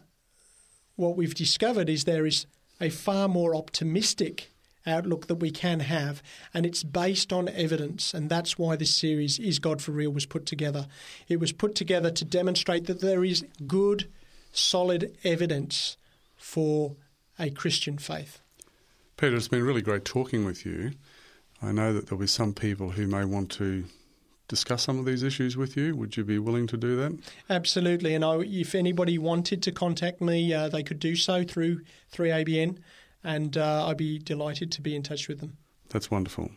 [0.97, 2.47] what we've discovered is there is
[2.81, 4.51] a far more optimistic
[4.85, 9.39] outlook that we can have, and it's based on evidence, and that's why this series
[9.39, 10.89] is God for Real was put together.
[11.29, 14.11] It was put together to demonstrate that there is good,
[14.51, 15.97] solid evidence
[16.35, 16.97] for
[17.39, 18.41] a Christian faith.
[19.17, 20.95] Peter, it's been really great talking with you.
[21.63, 23.85] I know that there'll be some people who may want to
[24.53, 25.97] discuss some of these issues with you.
[25.97, 27.19] Would you be willing to do that?
[27.49, 28.15] Absolutely.
[28.15, 31.81] And I, if anybody wanted to contact me, uh, they could do so through
[32.13, 32.77] 3ABN,
[33.25, 35.57] and uh, I'd be delighted to be in touch with them.
[35.89, 36.51] That's wonderful.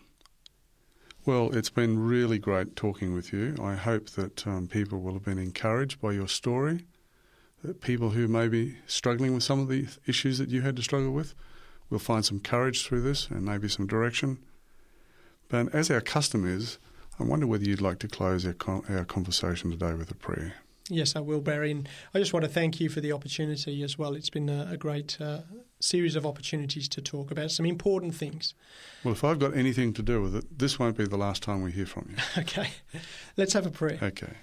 [1.26, 3.56] Well, it's been really great talking with you.
[3.64, 6.86] I hope that um, people will have been encouraged by your story,
[7.64, 10.84] that people who may be struggling with some of the issues that you had to
[10.84, 11.34] struggle with
[11.90, 14.40] will find some courage through this and maybe some direction.
[15.48, 16.78] But as our custom is,
[17.20, 18.56] I wonder whether you'd like to close our,
[18.90, 20.56] our conversation today with a prayer.
[20.90, 21.72] Yes, I will, Barry.
[21.72, 24.14] And I just want to thank you for the opportunity as well.
[24.14, 25.40] It's been a, a great uh,
[25.80, 28.54] series of opportunities to talk about some important things.
[29.04, 31.64] Well, if I've got anything to do with it, this won't be the last time
[31.64, 32.18] we hear from you.
[32.42, 32.70] okay.
[33.36, 33.98] Let's have a prayer.
[34.02, 34.34] Okay.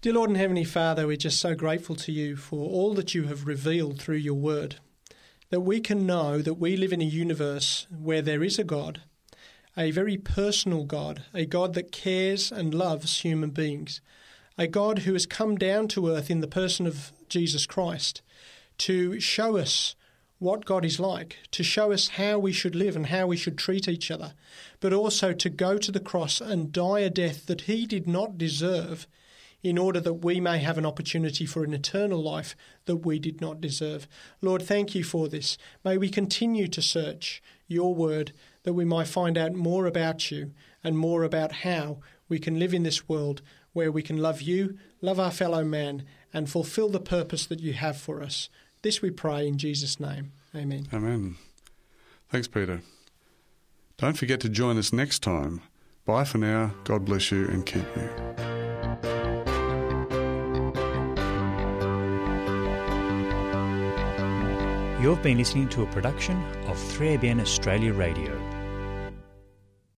[0.00, 3.24] Dear Lord and Heavenly Father, we're just so grateful to you for all that you
[3.24, 4.76] have revealed through your word.
[5.50, 9.02] That we can know that we live in a universe where there is a God
[9.76, 14.00] a very personal God, a God that cares and loves human beings,
[14.56, 18.22] a God who has come down to earth in the person of Jesus Christ
[18.78, 19.96] to show us
[20.38, 23.56] what God is like, to show us how we should live and how we should
[23.56, 24.34] treat each other,
[24.80, 28.36] but also to go to the cross and die a death that he did not
[28.36, 29.06] deserve
[29.62, 32.54] in order that we may have an opportunity for an eternal life
[32.84, 34.06] that we did not deserve.
[34.42, 35.56] Lord, thank you for this.
[35.82, 38.32] May we continue to search your word
[38.64, 40.52] that we might find out more about you
[40.82, 43.40] and more about how we can live in this world
[43.72, 47.74] where we can love you, love our fellow man, and fulfill the purpose that you
[47.74, 48.48] have for us.
[48.82, 50.32] This we pray in Jesus' name.
[50.54, 50.88] Amen.
[50.92, 51.36] Amen.
[52.30, 52.82] Thanks, Peter.
[53.98, 55.60] Don't forget to join us next time.
[56.04, 56.74] Bye for now.
[56.84, 58.08] God bless you and keep you.
[65.00, 68.53] You've been listening to a production of 3ABN Australia Radio.